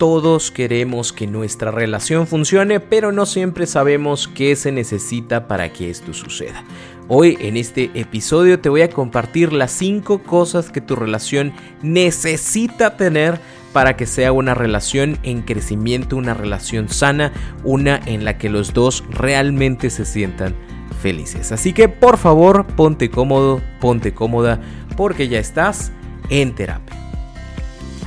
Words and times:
Todos 0.00 0.50
queremos 0.50 1.12
que 1.12 1.26
nuestra 1.26 1.70
relación 1.70 2.26
funcione, 2.26 2.80
pero 2.80 3.12
no 3.12 3.26
siempre 3.26 3.66
sabemos 3.66 4.28
qué 4.28 4.56
se 4.56 4.72
necesita 4.72 5.46
para 5.46 5.74
que 5.74 5.90
esto 5.90 6.14
suceda. 6.14 6.64
Hoy 7.06 7.36
en 7.38 7.58
este 7.58 7.90
episodio 7.92 8.60
te 8.60 8.70
voy 8.70 8.80
a 8.80 8.88
compartir 8.88 9.52
las 9.52 9.72
5 9.72 10.22
cosas 10.22 10.70
que 10.70 10.80
tu 10.80 10.96
relación 10.96 11.52
necesita 11.82 12.96
tener 12.96 13.38
para 13.74 13.94
que 13.98 14.06
sea 14.06 14.32
una 14.32 14.54
relación 14.54 15.18
en 15.22 15.42
crecimiento, 15.42 16.16
una 16.16 16.32
relación 16.32 16.88
sana, 16.88 17.34
una 17.62 18.00
en 18.06 18.24
la 18.24 18.38
que 18.38 18.48
los 18.48 18.72
dos 18.72 19.04
realmente 19.10 19.90
se 19.90 20.06
sientan 20.06 20.56
felices. 21.02 21.52
Así 21.52 21.74
que 21.74 21.90
por 21.90 22.16
favor 22.16 22.66
ponte 22.68 23.10
cómodo, 23.10 23.60
ponte 23.82 24.14
cómoda, 24.14 24.62
porque 24.96 25.28
ya 25.28 25.40
estás 25.40 25.92
en 26.30 26.54
terapia. 26.54 27.09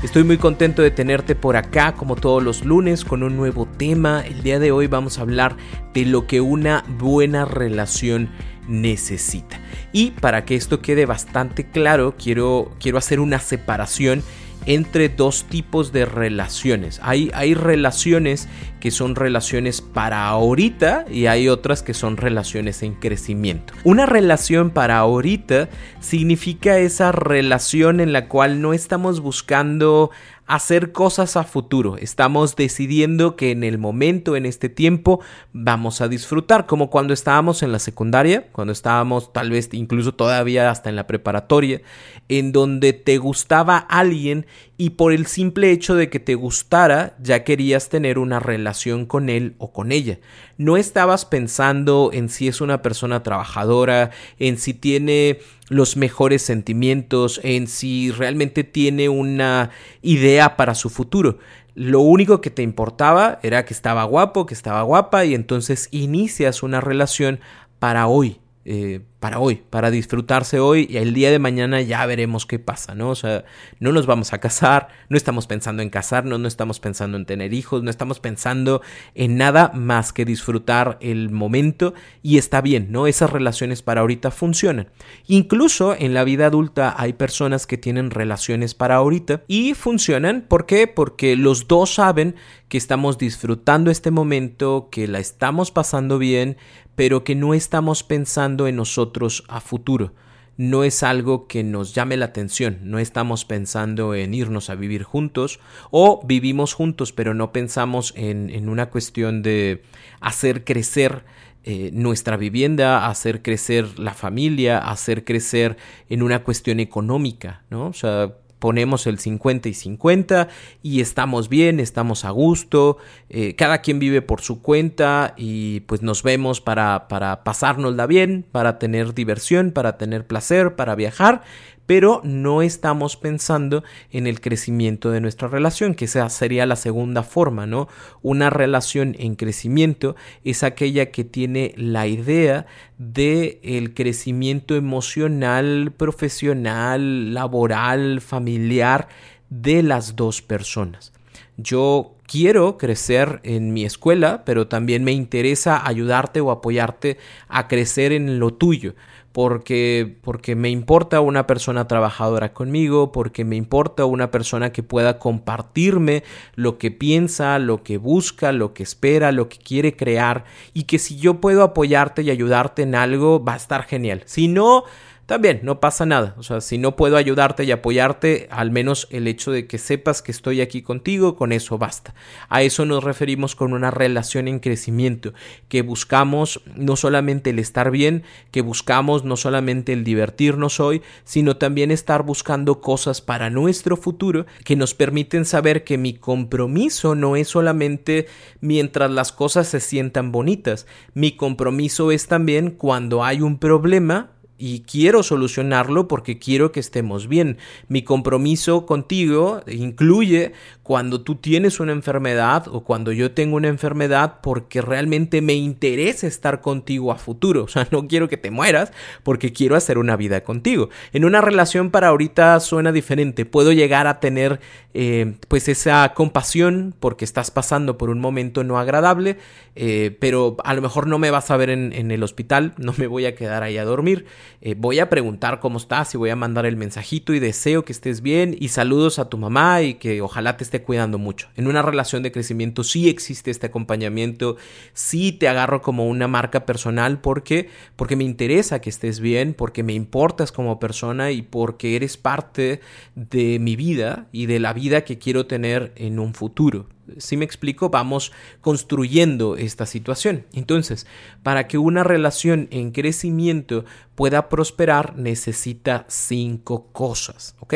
Estoy 0.03 0.25
muy 0.25 0.37
contento 0.37 0.81
de 0.81 0.91
tenerte 0.91 1.33
por 1.33 1.55
acá 1.55 1.93
como 1.93 2.17
todos 2.17 2.43
los 2.43 2.65
lunes 2.65 3.05
con 3.05 3.23
un 3.23 3.37
nuevo 3.37 3.65
tema. 3.65 4.19
El 4.19 4.43
día 4.43 4.59
de 4.59 4.73
hoy 4.73 4.87
vamos 4.87 5.17
a 5.17 5.21
hablar 5.21 5.55
de 5.93 6.05
lo 6.05 6.27
que 6.27 6.41
una 6.41 6.83
buena 6.99 7.45
relación 7.45 8.29
necesita. 8.67 9.61
Y 9.93 10.11
para 10.11 10.43
que 10.43 10.55
esto 10.55 10.81
quede 10.81 11.05
bastante 11.05 11.69
claro, 11.69 12.15
quiero, 12.21 12.73
quiero 12.81 12.97
hacer 12.97 13.21
una 13.21 13.39
separación 13.39 14.23
entre 14.65 15.09
dos 15.09 15.45
tipos 15.45 15.91
de 15.91 16.05
relaciones. 16.05 16.99
Hay, 17.03 17.31
hay 17.33 17.53
relaciones 17.53 18.47
que 18.79 18.91
son 18.91 19.15
relaciones 19.15 19.79
para 19.79 20.27
ahorita 20.27 21.05
y 21.09 21.27
hay 21.27 21.47
otras 21.47 21.81
que 21.83 21.93
son 21.93 22.17
relaciones 22.17 22.83
en 22.83 22.95
crecimiento. 22.95 23.73
Una 23.85 24.05
relación 24.05 24.71
para 24.71 24.97
ahorita 24.97 25.69
significa 26.01 26.77
esa 26.79 27.13
relación 27.13 28.01
en 28.01 28.11
la 28.11 28.27
cual 28.27 28.61
no 28.61 28.73
estamos 28.73 29.21
buscando 29.21 30.11
hacer 30.45 30.91
cosas 30.91 31.37
a 31.37 31.43
futuro. 31.43 31.97
Estamos 31.97 32.55
decidiendo 32.55 33.35
que 33.35 33.51
en 33.51 33.63
el 33.63 33.77
momento, 33.77 34.35
en 34.35 34.45
este 34.45 34.69
tiempo, 34.69 35.21
vamos 35.51 36.01
a 36.01 36.07
disfrutar, 36.07 36.65
como 36.65 36.89
cuando 36.89 37.13
estábamos 37.13 37.63
en 37.63 37.71
la 37.71 37.79
secundaria, 37.79 38.47
cuando 38.51 38.73
estábamos 38.73 39.31
tal 39.31 39.49
vez 39.49 39.69
incluso 39.73 40.13
todavía 40.13 40.69
hasta 40.69 40.89
en 40.89 40.95
la 40.95 41.07
preparatoria, 41.07 41.81
en 42.29 42.51
donde 42.51 42.93
te 42.93 43.17
gustaba 43.17 43.77
alguien 43.77 44.45
y 44.77 44.91
por 44.91 45.13
el 45.13 45.27
simple 45.27 45.71
hecho 45.71 45.95
de 45.95 46.09
que 46.09 46.19
te 46.19 46.35
gustara 46.35 47.15
ya 47.21 47.43
querías 47.43 47.89
tener 47.89 48.17
una 48.17 48.39
relación 48.39 49.05
con 49.05 49.29
él 49.29 49.55
o 49.59 49.71
con 49.71 49.91
ella. 49.91 50.19
No 50.57 50.77
estabas 50.77 51.25
pensando 51.25 52.09
en 52.11 52.29
si 52.29 52.47
es 52.47 52.59
una 52.59 52.81
persona 52.81 53.21
trabajadora, 53.21 54.11
en 54.39 54.57
si 54.57 54.73
tiene 54.73 55.39
los 55.69 55.95
mejores 55.95 56.41
sentimientos, 56.41 57.39
en 57.43 57.67
si 57.67 58.11
realmente 58.11 58.63
tiene 58.63 59.09
una 59.09 59.69
idea 60.01 60.57
para 60.57 60.75
su 60.75 60.89
futuro. 60.89 61.37
Lo 61.75 62.01
único 62.01 62.41
que 62.41 62.49
te 62.49 62.61
importaba 62.61 63.39
era 63.41 63.65
que 63.65 63.73
estaba 63.73 64.03
guapo, 64.03 64.45
que 64.45 64.53
estaba 64.53 64.81
guapa 64.83 65.25
y 65.25 65.33
entonces 65.33 65.87
inicias 65.91 66.63
una 66.63 66.81
relación 66.81 67.39
para 67.79 68.07
hoy, 68.07 68.39
eh, 68.65 69.01
para 69.23 69.39
hoy, 69.39 69.63
para 69.69 69.89
disfrutarse 69.89 70.59
hoy 70.59 70.85
y 70.89 70.97
el 70.97 71.13
día 71.13 71.31
de 71.31 71.39
mañana 71.39 71.79
ya 71.79 72.05
veremos 72.05 72.45
qué 72.45 72.59
pasa, 72.59 72.93
¿no? 72.93 73.09
O 73.09 73.15
sea, 73.15 73.45
no 73.79 73.93
nos 73.93 74.05
vamos 74.05 74.33
a 74.33 74.39
casar, 74.39 74.89
no 75.07 75.15
estamos 75.15 75.47
pensando 75.47 75.81
en 75.81 75.89
casarnos, 75.89 76.41
no 76.41 76.47
estamos 76.49 76.81
pensando 76.81 77.15
en 77.15 77.25
tener 77.25 77.53
hijos, 77.53 77.83
no 77.83 77.89
estamos 77.89 78.19
pensando 78.19 78.81
en 79.15 79.37
nada 79.37 79.71
más 79.73 80.11
que 80.11 80.25
disfrutar 80.25 80.97
el 80.99 81.29
momento 81.29 81.93
y 82.21 82.37
está 82.37 82.59
bien, 82.59 82.91
¿no? 82.91 83.07
Esas 83.07 83.29
relaciones 83.29 83.81
para 83.81 84.01
ahorita 84.01 84.29
funcionan. 84.29 84.89
Incluso 85.25 85.95
en 85.97 86.13
la 86.13 86.25
vida 86.25 86.47
adulta 86.47 86.93
hay 86.97 87.13
personas 87.13 87.65
que 87.65 87.77
tienen 87.77 88.11
relaciones 88.11 88.75
para 88.75 88.95
ahorita 88.95 89.43
y 89.47 89.73
funcionan, 89.73 90.41
¿por 90.49 90.65
qué? 90.65 90.87
Porque 90.87 91.37
los 91.37 91.69
dos 91.69 91.93
saben 91.93 92.35
que 92.67 92.77
estamos 92.77 93.17
disfrutando 93.17 93.89
este 93.89 94.11
momento, 94.11 94.89
que 94.91 95.07
la 95.07 95.19
estamos 95.19 95.71
pasando 95.71 96.17
bien, 96.17 96.57
pero 96.95 97.23
que 97.23 97.35
no 97.35 97.53
estamos 97.53 98.03
pensando 98.03 98.67
en 98.67 98.75
nosotros 98.75 99.12
a 99.47 99.61
futuro. 99.61 100.13
No 100.55 100.83
es 100.83 101.01
algo 101.01 101.47
que 101.47 101.63
nos 101.63 101.95
llame 101.95 102.15
la 102.15 102.25
atención, 102.25 102.77
no 102.83 102.99
estamos 102.99 103.43
pensando 103.43 104.13
en 104.13 104.35
irnos 104.35 104.69
a 104.69 104.75
vivir 104.75 105.01
juntos 105.01 105.59
o 105.89 106.21
vivimos 106.25 106.73
juntos 106.73 107.11
pero 107.11 107.33
no 107.33 107.51
pensamos 107.51 108.13
en, 108.15 108.69
una 108.69 108.91
cuestión 108.91 109.41
de 109.41 109.81
hacer 110.21 110.63
crecer 110.63 111.23
eh, 111.63 111.89
nuestra 111.93 112.37
vivienda, 112.37 113.07
hacer 113.07 113.41
crecer 113.41 113.97
la 113.97 114.13
familia, 114.13 114.77
hacer 114.77 115.23
crecer 115.23 115.77
en 116.09 116.21
una 116.21 116.43
cuestión 116.43 116.79
económica, 116.79 117.63
¿no? 117.71 117.87
O 117.87 117.93
sea, 117.93 118.33
ponemos 118.63 119.07
el 119.07 119.19
50 119.19 119.67
y 119.67 119.73
50 119.73 120.47
y 120.81 121.01
estamos 121.01 121.49
bien, 121.49 121.81
estamos 121.81 122.23
a 122.23 122.29
gusto, 122.29 122.95
eh, 123.29 123.55
cada 123.57 123.81
quien 123.81 123.99
vive 123.99 124.21
por 124.21 124.39
su 124.39 124.61
cuenta 124.61 125.33
y 125.35 125.81
pues 125.81 126.01
nos 126.01 126.23
vemos 126.23 126.61
para, 126.61 127.09
para 127.09 127.43
pasárnosla 127.43 128.07
bien, 128.07 128.45
para 128.49 128.79
tener 128.79 129.13
diversión, 129.13 129.71
para 129.71 129.97
tener 129.97 130.25
placer, 130.27 130.77
para 130.77 130.95
viajar 130.95 131.43
pero 131.85 132.21
no 132.23 132.61
estamos 132.61 133.17
pensando 133.17 133.83
en 134.11 134.27
el 134.27 134.39
crecimiento 134.39 135.11
de 135.11 135.21
nuestra 135.21 135.47
relación, 135.47 135.95
que 135.95 136.05
esa 136.05 136.29
sería 136.29 136.65
la 136.65 136.75
segunda 136.75 137.23
forma, 137.23 137.65
¿no? 137.65 137.87
Una 138.21 138.49
relación 138.49 139.15
en 139.19 139.35
crecimiento 139.35 140.15
es 140.43 140.63
aquella 140.63 141.11
que 141.11 141.23
tiene 141.23 141.73
la 141.75 142.07
idea 142.07 142.65
de 142.97 143.59
crecimiento 143.93 144.75
emocional, 144.75 145.91
profesional, 145.95 147.33
laboral, 147.33 148.21
familiar 148.21 149.09
de 149.49 149.83
las 149.83 150.15
dos 150.15 150.41
personas. 150.41 151.11
Yo 151.57 152.15
quiero 152.25 152.77
crecer 152.77 153.39
en 153.43 153.73
mi 153.73 153.85
escuela, 153.85 154.43
pero 154.45 154.67
también 154.67 155.03
me 155.03 155.11
interesa 155.11 155.85
ayudarte 155.85 156.41
o 156.41 156.49
apoyarte 156.49 157.17
a 157.47 157.67
crecer 157.67 158.11
en 158.11 158.39
lo 158.39 158.53
tuyo 158.53 158.95
porque, 159.33 160.15
porque 160.21 160.55
me 160.55 160.69
importa 160.69 161.19
una 161.19 161.47
persona 161.47 161.87
trabajadora 161.87 162.53
conmigo, 162.53 163.11
porque 163.11 163.43
me 163.43 163.55
importa 163.55 164.05
una 164.05 164.29
persona 164.29 164.71
que 164.71 164.83
pueda 164.83 165.17
compartirme 165.17 166.23
lo 166.55 166.77
que 166.77 166.91
piensa, 166.91 167.57
lo 167.57 167.83
que 167.83 167.97
busca, 167.97 168.51
lo 168.51 168.73
que 168.75 168.83
espera, 168.83 169.31
lo 169.31 169.49
que 169.49 169.57
quiere 169.57 169.95
crear 169.95 170.45
y 170.73 170.83
que 170.83 170.99
si 170.99 171.17
yo 171.17 171.41
puedo 171.41 171.63
apoyarte 171.63 172.21
y 172.21 172.29
ayudarte 172.29 172.83
en 172.83 172.93
algo 172.93 173.43
va 173.43 173.53
a 173.53 173.57
estar 173.57 173.83
genial. 173.83 174.21
Si 174.25 174.47
no, 174.47 174.83
también 175.25 175.61
no 175.63 175.79
pasa 175.79 176.05
nada. 176.05 176.35
O 176.37 176.43
sea, 176.43 176.59
si 176.59 176.77
no 176.77 176.95
puedo 176.95 177.15
ayudarte 177.15 177.63
y 177.63 177.71
apoyarte, 177.71 178.47
al 178.51 178.71
menos 178.71 179.07
el 179.09 179.27
hecho 179.27 179.51
de 179.51 179.67
que 179.67 179.77
sepas 179.77 180.21
que 180.21 180.31
estoy 180.31 180.61
aquí 180.61 180.81
contigo, 180.81 181.35
con 181.35 181.51
eso 181.51 181.77
basta. 181.77 182.13
A 182.49 182.61
eso 182.61 182.85
nos 182.85 183.03
referimos 183.03 183.55
con 183.55 183.73
una 183.73 183.89
relación 183.89 184.47
en 184.47 184.59
crecimiento, 184.59 185.33
que 185.69 185.81
buscamos 185.81 186.61
no 186.75 186.95
solamente 186.95 187.51
el 187.51 187.59
estar 187.59 187.89
bien, 187.89 188.23
que 188.51 188.61
buscamos 188.61 189.23
no 189.23 189.37
solamente 189.37 189.93
el 189.93 190.03
divertirnos 190.03 190.79
hoy, 190.79 191.01
sino 191.23 191.55
también 191.55 191.91
estar 191.91 192.23
buscando 192.23 192.81
cosas 192.81 193.21
para 193.21 193.49
nuestro 193.49 193.95
futuro 193.95 194.45
que 194.65 194.75
nos 194.75 194.93
permiten 194.93 195.45
saber 195.45 195.83
que 195.83 195.97
mi 195.97 196.13
compromiso 196.13 197.15
no 197.15 197.35
es 197.35 197.47
solamente 197.47 198.27
mientras 198.59 199.09
las 199.09 199.31
cosas 199.31 199.67
se 199.67 199.79
sientan 199.79 200.31
bonitas, 200.31 200.85
mi 201.13 201.35
compromiso 201.35 202.11
es 202.11 202.27
también 202.27 202.71
cuando 202.71 203.23
hay 203.23 203.41
un 203.41 203.57
problema 203.57 204.31
y 204.65 204.83
quiero 204.83 205.23
solucionarlo 205.23 206.07
porque 206.07 206.39
quiero 206.39 206.71
que 206.71 206.79
estemos 206.79 207.27
bien. 207.27 207.57
Mi 207.89 208.01
compromiso 208.01 208.85
contigo 208.85 209.59
incluye 209.67 210.53
cuando 210.83 211.19
tú 211.19 211.35
tienes 211.35 211.81
una 211.81 211.91
enfermedad 211.91 212.69
o 212.69 212.85
cuando 212.85 213.11
yo 213.11 213.33
tengo 213.33 213.57
una 213.57 213.67
enfermedad 213.67 214.39
porque 214.41 214.81
realmente 214.81 215.41
me 215.41 215.53
interesa 215.53 216.27
estar 216.27 216.61
contigo 216.61 217.11
a 217.11 217.17
futuro. 217.17 217.65
O 217.65 217.67
sea, 217.67 217.89
no 217.91 218.07
quiero 218.07 218.29
que 218.29 218.37
te 218.37 218.51
mueras 218.51 218.93
porque 219.23 219.51
quiero 219.51 219.75
hacer 219.75 219.97
una 219.97 220.15
vida 220.15 220.45
contigo. 220.45 220.87
En 221.11 221.25
una 221.25 221.41
relación 221.41 221.91
para 221.91 222.07
ahorita 222.07 222.57
suena 222.61 222.93
diferente. 222.93 223.43
Puedo 223.43 223.73
llegar 223.73 224.07
a 224.07 224.21
tener 224.21 224.61
eh, 224.93 225.35
pues 225.47 225.67
esa 225.67 226.13
compasión 226.13 226.93
porque 226.99 227.25
estás 227.25 227.49
pasando 227.49 227.97
por 227.97 228.09
un 228.09 228.19
momento 228.19 228.63
no 228.63 228.77
agradable, 228.77 229.37
eh, 229.75 230.15
pero 230.19 230.57
a 230.63 230.75
lo 230.75 230.81
mejor 230.83 231.07
no 231.07 231.17
me 231.17 231.31
vas 231.31 231.49
a 231.49 231.57
ver 231.57 231.71
en, 231.71 232.11
el 232.11 232.21
hospital, 232.21 232.73
no 232.77 232.93
me 232.97 233.07
voy 233.07 233.25
a 233.25 233.33
quedar 233.33 233.63
ahí 233.63 233.77
a 233.77 233.85
dormir, 233.85 234.25
eh, 234.61 234.75
voy 234.77 234.99
a 234.99 235.09
preguntar 235.09 235.59
cómo 235.59 235.77
estás 235.77 236.13
y 236.13 236.17
voy 236.17 236.29
a 236.29 236.35
mandar 236.35 236.67
el 236.67 236.77
mensajito 236.77 237.33
y 237.33 237.39
deseo 237.39 237.83
que 237.85 237.91
estés 237.91 238.21
bien 238.21 238.55
y 238.59 238.67
saludos 238.67 239.17
a 239.17 239.29
tu 239.29 239.37
mamá 239.37 239.81
y 239.81 239.95
que 239.95 240.21
ojalá 240.21 240.57
te 240.57 240.63
esté 240.63 240.83
cuidando 240.83 241.17
mucho. 241.17 241.49
En 241.55 241.67
una 241.67 241.81
relación 241.81 242.21
de 242.21 242.31
crecimiento 242.31 242.83
sí 242.83 243.09
existe 243.09 243.49
este 243.49 243.67
acompañamiento, 243.67 244.57
sí 244.93 245.31
te 245.31 245.47
agarro 245.47 245.81
como 245.81 246.07
una 246.07 246.27
marca 246.27 246.65
personal 246.65 247.19
porque 247.19 247.69
porque 247.95 248.15
me 248.15 248.23
interesa 248.23 248.79
que 248.79 248.89
estés 248.89 249.19
bien, 249.19 249.53
porque 249.53 249.81
me 249.81 249.93
importas 249.93 250.51
como 250.51 250.79
persona 250.79 251.31
y 251.31 251.41
porque 251.41 251.95
eres 251.95 252.17
parte 252.17 252.81
de 253.15 253.57
mi 253.59 253.75
vida 253.75 254.27
y 254.31 254.45
de 254.45 254.59
la 254.59 254.73
vida 254.73 254.82
que 254.89 255.17
quiero 255.17 255.45
tener 255.45 255.93
en 255.95 256.19
un 256.19 256.33
futuro. 256.33 256.87
Si 257.17 257.35
me 257.37 257.45
explico, 257.45 257.89
vamos 257.89 258.31
construyendo 258.61 259.57
esta 259.57 259.85
situación. 259.85 260.45
Entonces, 260.53 261.05
para 261.41 261.67
que 261.67 261.77
una 261.77 262.03
relación 262.03 262.67
en 262.71 262.91
crecimiento 262.91 263.85
pueda 264.15 264.49
prosperar, 264.49 265.17
necesita 265.17 266.05
cinco 266.07 266.87
cosas, 266.91 267.55
¿ok? 267.59 267.73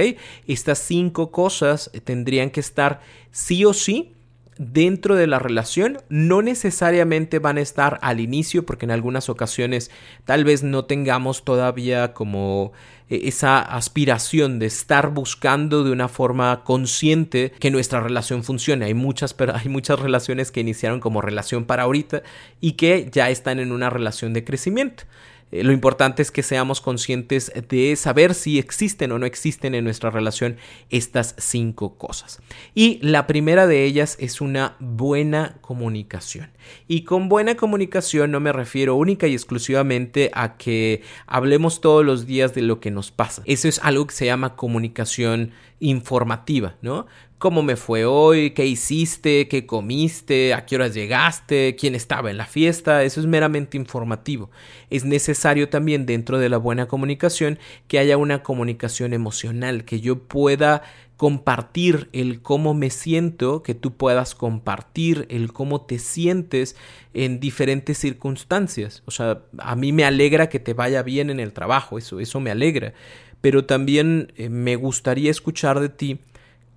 Estas 0.47 0.79
cinco 0.79 1.31
cosas 1.31 1.91
tendrían 2.03 2.49
que 2.49 2.59
estar 2.59 3.01
sí 3.31 3.65
o 3.65 3.73
sí 3.73 4.13
dentro 4.59 5.15
de 5.15 5.27
la 5.27 5.39
relación 5.39 5.99
no 6.09 6.41
necesariamente 6.41 7.39
van 7.39 7.57
a 7.57 7.61
estar 7.61 7.99
al 8.01 8.19
inicio 8.19 8.65
porque 8.65 8.85
en 8.85 8.91
algunas 8.91 9.29
ocasiones 9.29 9.91
tal 10.25 10.43
vez 10.43 10.63
no 10.63 10.85
tengamos 10.85 11.43
todavía 11.43 12.13
como 12.13 12.71
eh, 13.09 13.21
esa 13.23 13.59
aspiración 13.59 14.59
de 14.59 14.65
estar 14.65 15.11
buscando 15.11 15.83
de 15.83 15.91
una 15.91 16.07
forma 16.07 16.63
consciente 16.63 17.51
que 17.59 17.71
nuestra 17.71 18.01
relación 18.01 18.43
funcione. 18.43 18.85
Hay 18.85 18.93
muchas, 18.93 19.35
hay 19.53 19.69
muchas 19.69 19.99
relaciones 19.99 20.51
que 20.51 20.61
iniciaron 20.61 20.99
como 20.99 21.21
relación 21.21 21.65
para 21.65 21.83
ahorita 21.83 22.23
y 22.61 22.73
que 22.73 23.09
ya 23.11 23.29
están 23.29 23.59
en 23.59 23.71
una 23.71 23.89
relación 23.89 24.33
de 24.33 24.43
crecimiento. 24.43 25.03
Eh, 25.51 25.63
lo 25.63 25.71
importante 25.71 26.21
es 26.21 26.31
que 26.31 26.43
seamos 26.43 26.81
conscientes 26.81 27.51
de 27.69 27.95
saber 27.95 28.33
si 28.33 28.59
existen 28.59 29.11
o 29.11 29.19
no 29.19 29.25
existen 29.25 29.75
en 29.75 29.83
nuestra 29.83 30.09
relación 30.09 30.57
estas 30.89 31.35
cinco 31.37 31.97
cosas. 31.97 32.39
Y 32.75 32.99
la 33.01 33.27
primera 33.27 33.67
de 33.67 33.83
ellas 33.85 34.17
es 34.19 34.41
una 34.41 34.75
buena 34.79 35.57
comunicación. 35.61 36.49
Y 36.87 37.03
con 37.03 37.29
buena 37.29 37.55
comunicación 37.55 38.31
no 38.31 38.39
me 38.39 38.51
refiero 38.51 38.95
única 38.95 39.27
y 39.27 39.33
exclusivamente 39.33 40.31
a 40.33 40.57
que 40.57 41.01
hablemos 41.25 41.81
todos 41.81 42.05
los 42.05 42.25
días 42.25 42.53
de 42.53 42.61
lo 42.61 42.79
que 42.79 42.91
nos 42.91 43.11
pasa. 43.11 43.41
Eso 43.45 43.67
es 43.67 43.79
algo 43.79 44.07
que 44.07 44.15
se 44.15 44.25
llama 44.25 44.55
comunicación 44.55 45.51
informativa, 45.79 46.75
¿no? 46.81 47.05
Cómo 47.37 47.61
me 47.61 47.75
fue 47.75 48.05
hoy, 48.05 48.51
qué 48.51 48.65
hiciste, 48.65 49.47
qué 49.47 49.65
comiste, 49.65 50.53
a 50.53 50.65
qué 50.65 50.75
horas 50.75 50.93
llegaste, 50.93 51.75
quién 51.75 51.93
estaba 51.93 52.31
en 52.31 52.37
la 52.37 52.45
fiesta, 52.45 53.03
eso 53.03 53.19
es 53.19 53.27
meramente 53.27 53.77
informativo. 53.77 54.49
Es 54.89 55.05
necesario 55.05 55.69
también 55.69 56.05
dentro 56.05 56.39
de 56.39 56.49
la 56.49 56.57
buena 56.57 56.87
comunicación 56.87 57.59
que 57.87 57.99
haya 57.99 58.17
una 58.17 58.41
comunicación 58.41 59.13
emocional, 59.13 59.85
que 59.85 59.99
yo 59.99 60.19
pueda 60.19 60.81
compartir 61.15 62.09
el 62.13 62.41
cómo 62.41 62.73
me 62.73 62.89
siento, 62.89 63.63
que 63.63 63.73
tú 63.73 63.97
puedas 63.97 64.35
compartir 64.35 65.25
el 65.29 65.51
cómo 65.51 65.81
te 65.81 65.99
sientes 65.99 66.75
en 67.13 67.39
diferentes 67.39 67.97
circunstancias. 67.97 69.03
O 69.05 69.11
sea, 69.11 69.41
a 69.57 69.75
mí 69.75 69.91
me 69.91 70.05
alegra 70.05 70.49
que 70.49 70.59
te 70.59 70.73
vaya 70.73 71.03
bien 71.03 71.29
en 71.29 71.39
el 71.39 71.53
trabajo, 71.53 71.97
eso, 71.97 72.19
eso 72.19 72.39
me 72.39 72.51
alegra. 72.51 72.93
Pero 73.41 73.65
también 73.65 74.31
eh, 74.35 74.49
me 74.49 74.75
gustaría 74.75 75.29
escuchar 75.29 75.79
de 75.79 75.89
ti 75.89 76.19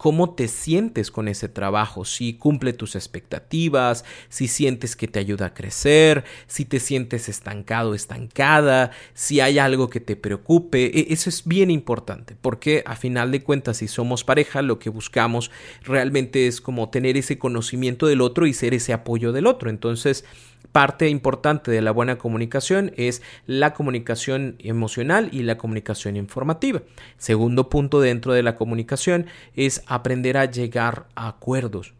cómo 0.00 0.30
te 0.30 0.48
sientes 0.48 1.10
con 1.10 1.28
ese 1.28 1.50
trabajo, 1.50 2.06
si 2.06 2.32
cumple 2.32 2.72
tus 2.72 2.96
expectativas, 2.96 4.06
si 4.30 4.48
sientes 4.48 4.96
que 4.96 5.06
te 5.08 5.18
ayuda 5.18 5.44
a 5.44 5.52
crecer, 5.52 6.24
si 6.46 6.64
te 6.64 6.80
sientes 6.80 7.28
estancado, 7.28 7.94
estancada, 7.94 8.92
si 9.12 9.40
hay 9.40 9.58
algo 9.58 9.90
que 9.90 10.00
te 10.00 10.16
preocupe. 10.16 10.86
E, 10.86 11.12
eso 11.12 11.28
es 11.28 11.44
bien 11.44 11.70
importante 11.70 12.34
porque 12.40 12.82
a 12.86 12.96
final 12.96 13.30
de 13.30 13.42
cuentas 13.42 13.76
si 13.76 13.88
somos 13.88 14.24
pareja 14.24 14.62
lo 14.62 14.78
que 14.78 14.88
buscamos 14.88 15.50
realmente 15.82 16.46
es 16.46 16.62
como 16.62 16.88
tener 16.88 17.18
ese 17.18 17.38
conocimiento 17.38 18.06
del 18.06 18.22
otro 18.22 18.46
y 18.46 18.54
ser 18.54 18.72
ese 18.72 18.94
apoyo 18.94 19.32
del 19.32 19.46
otro. 19.46 19.68
Entonces, 19.68 20.24
Parte 20.72 21.08
importante 21.08 21.70
de 21.70 21.82
la 21.82 21.90
buena 21.90 22.16
comunicación 22.16 22.92
es 22.96 23.22
la 23.46 23.74
comunicación 23.74 24.54
emocional 24.60 25.28
y 25.32 25.42
la 25.42 25.58
comunicación 25.58 26.16
informativa. 26.16 26.82
Segundo 27.18 27.68
punto 27.68 28.00
dentro 28.00 28.32
de 28.32 28.44
la 28.44 28.54
comunicación 28.54 29.26
es 29.56 29.82
aprender 29.86 30.36
a 30.36 30.44
llegar 30.44 31.08
a 31.16 31.28
acuerdos. 31.28 31.94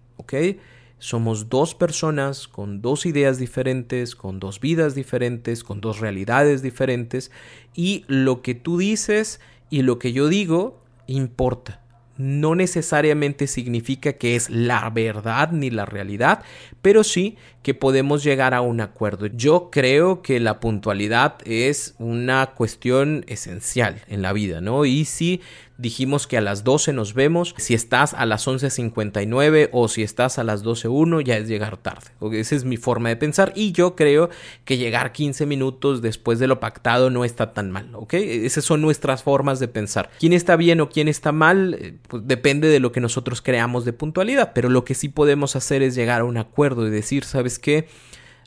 Somos 0.98 1.48
dos 1.48 1.74
personas 1.74 2.46
con 2.46 2.82
dos 2.82 3.06
ideas 3.06 3.38
diferentes, 3.38 4.14
con 4.14 4.38
dos 4.38 4.60
vidas 4.60 4.94
diferentes, 4.94 5.64
con 5.64 5.80
dos 5.80 5.98
realidades 5.98 6.62
diferentes 6.62 7.32
y 7.74 8.04
lo 8.06 8.42
que 8.42 8.54
tú 8.54 8.78
dices 8.78 9.40
y 9.70 9.82
lo 9.82 9.98
que 9.98 10.12
yo 10.12 10.28
digo 10.28 10.82
importa 11.06 11.80
no 12.20 12.54
necesariamente 12.54 13.46
significa 13.46 14.12
que 14.12 14.36
es 14.36 14.50
la 14.50 14.88
verdad 14.90 15.50
ni 15.52 15.70
la 15.70 15.86
realidad, 15.86 16.42
pero 16.82 17.02
sí 17.02 17.36
que 17.62 17.74
podemos 17.74 18.22
llegar 18.22 18.52
a 18.52 18.60
un 18.60 18.80
acuerdo. 18.80 19.26
Yo 19.26 19.70
creo 19.70 20.20
que 20.22 20.38
la 20.38 20.60
puntualidad 20.60 21.36
es 21.44 21.94
una 21.98 22.46
cuestión 22.54 23.24
esencial 23.26 24.02
en 24.08 24.22
la 24.22 24.32
vida, 24.32 24.60
¿no? 24.60 24.84
Y 24.84 25.06
si 25.06 25.40
dijimos 25.80 26.26
que 26.26 26.36
a 26.36 26.40
las 26.40 26.62
12 26.62 26.92
nos 26.92 27.14
vemos, 27.14 27.54
si 27.56 27.74
estás 27.74 28.12
a 28.14 28.26
las 28.26 28.46
11.59 28.46 29.70
o 29.72 29.88
si 29.88 30.02
estás 30.02 30.38
a 30.38 30.44
las 30.44 30.62
12.1 30.62 31.24
ya 31.24 31.38
es 31.38 31.48
llegar 31.48 31.78
tarde. 31.78 32.10
Esa 32.32 32.54
es 32.54 32.64
mi 32.64 32.76
forma 32.76 33.08
de 33.08 33.16
pensar 33.16 33.52
y 33.56 33.72
yo 33.72 33.96
creo 33.96 34.28
que 34.64 34.76
llegar 34.76 35.12
15 35.12 35.46
minutos 35.46 36.02
después 36.02 36.38
de 36.38 36.46
lo 36.46 36.60
pactado 36.60 37.10
no 37.10 37.24
está 37.24 37.52
tan 37.52 37.70
mal, 37.70 37.94
¿ok? 37.94 38.14
Esas 38.14 38.64
son 38.64 38.82
nuestras 38.82 39.22
formas 39.22 39.58
de 39.58 39.68
pensar. 39.68 40.10
¿Quién 40.18 40.32
está 40.32 40.56
bien 40.56 40.80
o 40.80 40.90
quién 40.90 41.08
está 41.08 41.32
mal? 41.32 41.76
Eh, 41.80 41.94
pues 42.08 42.26
depende 42.26 42.68
de 42.68 42.80
lo 42.80 42.92
que 42.92 43.00
nosotros 43.00 43.40
creamos 43.40 43.84
de 43.84 43.92
puntualidad, 43.92 44.52
pero 44.54 44.68
lo 44.68 44.84
que 44.84 44.94
sí 44.94 45.08
podemos 45.08 45.56
hacer 45.56 45.82
es 45.82 45.94
llegar 45.94 46.20
a 46.20 46.24
un 46.24 46.36
acuerdo 46.36 46.86
y 46.86 46.90
decir, 46.90 47.24
¿sabes 47.24 47.58
qué? 47.58 47.88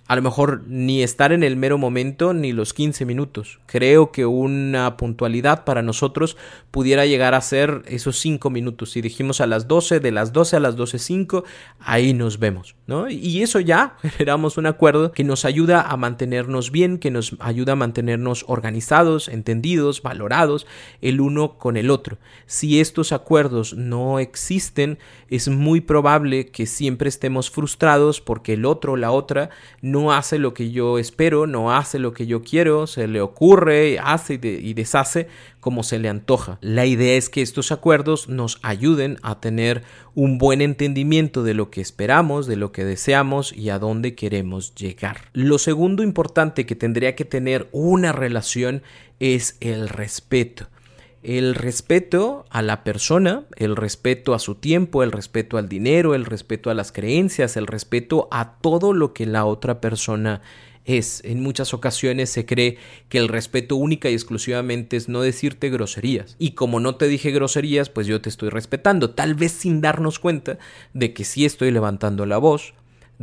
A 0.05 0.17
lo 0.17 0.21
mejor 0.21 0.63
ni 0.67 1.01
estar 1.01 1.31
en 1.31 1.43
el 1.43 1.55
mero 1.55 1.77
momento 1.77 2.33
ni 2.33 2.51
los 2.51 2.73
15 2.73 3.05
minutos. 3.05 3.59
Creo 3.65 4.11
que 4.11 4.25
una 4.25 4.97
puntualidad 4.97 5.63
para 5.63 5.81
nosotros 5.81 6.35
pudiera 6.71 7.05
llegar 7.05 7.33
a 7.33 7.41
ser 7.41 7.83
esos 7.87 8.19
5 8.19 8.49
minutos. 8.49 8.91
Si 8.91 9.01
dijimos 9.01 9.39
a 9.39 9.47
las 9.47 9.67
12, 9.69 10.01
de 10.01 10.11
las 10.11 10.33
12 10.33 10.57
a 10.57 10.59
las 10.59 10.75
12.05, 10.75 11.43
ahí 11.79 12.13
nos 12.13 12.37
vemos, 12.37 12.75
¿no? 12.85 13.09
Y 13.09 13.41
eso 13.43 13.61
ya 13.61 13.95
generamos 14.01 14.57
un 14.57 14.65
acuerdo 14.65 15.13
que 15.13 15.23
nos 15.23 15.45
ayuda 15.45 15.81
a 15.81 15.95
mantenernos 15.95 16.71
bien, 16.71 16.97
que 16.97 17.09
nos 17.09 17.37
ayuda 17.39 17.73
a 17.73 17.77
mantenernos 17.77 18.43
organizados, 18.47 19.29
entendidos, 19.29 20.01
valorados 20.01 20.67
el 21.01 21.21
uno 21.21 21.57
con 21.57 21.77
el 21.77 21.89
otro. 21.89 22.17
Si 22.45 22.81
estos 22.81 23.13
acuerdos 23.13 23.73
no 23.73 24.19
existen, 24.19 24.99
es 25.29 25.47
muy 25.47 25.79
probable 25.79 26.47
que 26.47 26.65
siempre 26.65 27.07
estemos 27.07 27.49
frustrados 27.49 28.19
porque 28.19 28.53
el 28.53 28.65
otro 28.65 28.93
o 28.93 28.97
la 28.97 29.11
otra 29.11 29.49
hace 30.11 30.39
lo 30.39 30.53
que 30.53 30.71
yo 30.71 30.99
espero, 30.99 31.47
no 31.47 31.73
hace 31.73 31.99
lo 31.99 32.13
que 32.13 32.25
yo 32.25 32.41
quiero, 32.41 32.87
se 32.87 33.07
le 33.07 33.21
ocurre, 33.21 33.99
hace 33.99 34.39
y 34.43 34.73
deshace 34.73 35.27
como 35.59 35.83
se 35.83 35.99
le 35.99 36.09
antoja. 36.09 36.57
La 36.61 36.85
idea 36.85 37.15
es 37.15 37.29
que 37.29 37.41
estos 37.41 37.71
acuerdos 37.71 38.27
nos 38.27 38.59
ayuden 38.63 39.17
a 39.21 39.39
tener 39.39 39.83
un 40.15 40.37
buen 40.37 40.61
entendimiento 40.61 41.43
de 41.43 41.53
lo 41.53 41.69
que 41.69 41.81
esperamos, 41.81 42.47
de 42.47 42.57
lo 42.57 42.71
que 42.71 42.83
deseamos 42.83 43.53
y 43.53 43.69
a 43.69 43.79
dónde 43.79 44.15
queremos 44.15 44.75
llegar. 44.75 45.29
Lo 45.33 45.57
segundo 45.57 46.03
importante 46.03 46.65
que 46.65 46.75
tendría 46.75 47.15
que 47.15 47.25
tener 47.25 47.69
una 47.71 48.11
relación 48.11 48.83
es 49.19 49.57
el 49.61 49.87
respeto 49.89 50.67
el 51.23 51.55
respeto 51.55 52.45
a 52.49 52.61
la 52.61 52.83
persona, 52.83 53.45
el 53.55 53.75
respeto 53.75 54.33
a 54.33 54.39
su 54.39 54.55
tiempo, 54.55 55.03
el 55.03 55.11
respeto 55.11 55.57
al 55.57 55.69
dinero, 55.69 56.15
el 56.15 56.25
respeto 56.25 56.69
a 56.69 56.73
las 56.73 56.91
creencias, 56.91 57.55
el 57.57 57.67
respeto 57.67 58.27
a 58.31 58.55
todo 58.59 58.93
lo 58.93 59.13
que 59.13 59.25
la 59.25 59.45
otra 59.45 59.79
persona 59.79 60.41
es. 60.85 61.21
En 61.23 61.41
muchas 61.41 61.73
ocasiones 61.73 62.29
se 62.29 62.45
cree 62.45 62.77
que 63.07 63.17
el 63.17 63.29
respeto 63.29 63.77
única 63.77 64.09
y 64.09 64.13
exclusivamente 64.13 64.97
es 64.97 65.07
no 65.07 65.21
decirte 65.21 65.69
groserías. 65.69 66.35
Y 66.39 66.51
como 66.51 66.81
no 66.81 66.95
te 66.95 67.07
dije 67.07 67.31
groserías, 67.31 67.89
pues 67.89 68.05
yo 68.05 68.21
te 68.21 68.29
estoy 68.29 68.49
respetando, 68.49 69.11
tal 69.11 69.33
vez 69.33 69.53
sin 69.53 69.79
darnos 69.79 70.19
cuenta 70.19 70.57
de 70.93 71.13
que 71.13 71.23
sí 71.23 71.45
estoy 71.45 71.71
levantando 71.71 72.25
la 72.25 72.37
voz, 72.37 72.73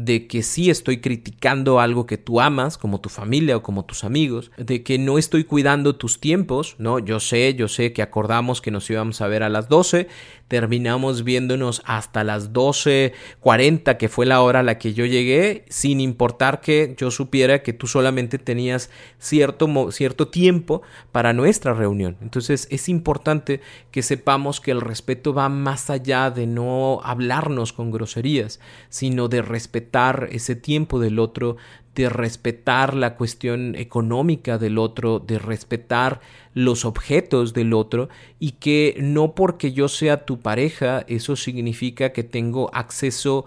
de 0.04 0.26
que 0.26 0.42
sí 0.42 0.70
estoy 0.70 1.00
criticando 1.00 1.78
algo 1.78 2.06
que 2.06 2.16
tú 2.16 2.40
amas, 2.40 2.78
como 2.78 3.00
tu 3.00 3.10
familia 3.10 3.56
o 3.56 3.62
como 3.62 3.84
tus 3.84 4.02
amigos, 4.02 4.50
de 4.56 4.82
que 4.82 4.98
no 4.98 5.18
estoy 5.18 5.44
cuidando 5.44 5.96
tus 5.96 6.20
tiempos, 6.20 6.76
¿no? 6.78 6.98
Yo 6.98 7.20
sé, 7.20 7.54
yo 7.54 7.68
sé 7.68 7.92
que 7.92 8.00
acordamos 8.00 8.62
que 8.62 8.70
nos 8.70 8.88
íbamos 8.88 9.20
a 9.20 9.28
ver 9.28 9.42
a 9.42 9.50
las 9.50 9.68
12, 9.68 10.08
terminamos 10.48 11.22
viéndonos 11.22 11.82
hasta 11.84 12.24
las 12.24 12.52
12.40, 12.52 13.98
que 13.98 14.08
fue 14.08 14.24
la 14.24 14.40
hora 14.40 14.60
a 14.60 14.62
la 14.62 14.78
que 14.78 14.94
yo 14.94 15.04
llegué, 15.04 15.66
sin 15.68 16.00
importar 16.00 16.62
que 16.62 16.94
yo 16.96 17.10
supiera 17.10 17.62
que 17.62 17.74
tú 17.74 17.86
solamente 17.86 18.38
tenías 18.38 18.90
cierto, 19.18 19.92
cierto 19.92 20.28
tiempo 20.28 20.80
para 21.12 21.34
nuestra 21.34 21.74
reunión. 21.74 22.16
Entonces 22.22 22.68
es 22.70 22.88
importante 22.88 23.60
que 23.90 24.02
sepamos 24.02 24.60
que 24.60 24.70
el 24.70 24.80
respeto 24.80 25.34
va 25.34 25.50
más 25.50 25.90
allá 25.90 26.30
de 26.30 26.46
no 26.46 27.00
hablarnos 27.04 27.74
con 27.74 27.90
groserías, 27.90 28.60
sino 28.88 29.28
de 29.28 29.42
respetar 29.42 29.89
ese 30.30 30.56
tiempo 30.56 30.98
del 31.00 31.18
otro, 31.18 31.56
de 31.94 32.08
respetar 32.08 32.94
la 32.94 33.16
cuestión 33.16 33.74
económica 33.74 34.58
del 34.58 34.78
otro, 34.78 35.18
de 35.18 35.38
respetar 35.38 36.20
los 36.54 36.84
objetos 36.84 37.52
del 37.52 37.72
otro 37.74 38.08
y 38.38 38.52
que 38.52 38.96
no 39.00 39.34
porque 39.34 39.72
yo 39.72 39.88
sea 39.88 40.24
tu 40.24 40.40
pareja 40.40 41.04
eso 41.08 41.36
significa 41.36 42.12
que 42.12 42.24
tengo 42.24 42.70
acceso 42.74 43.46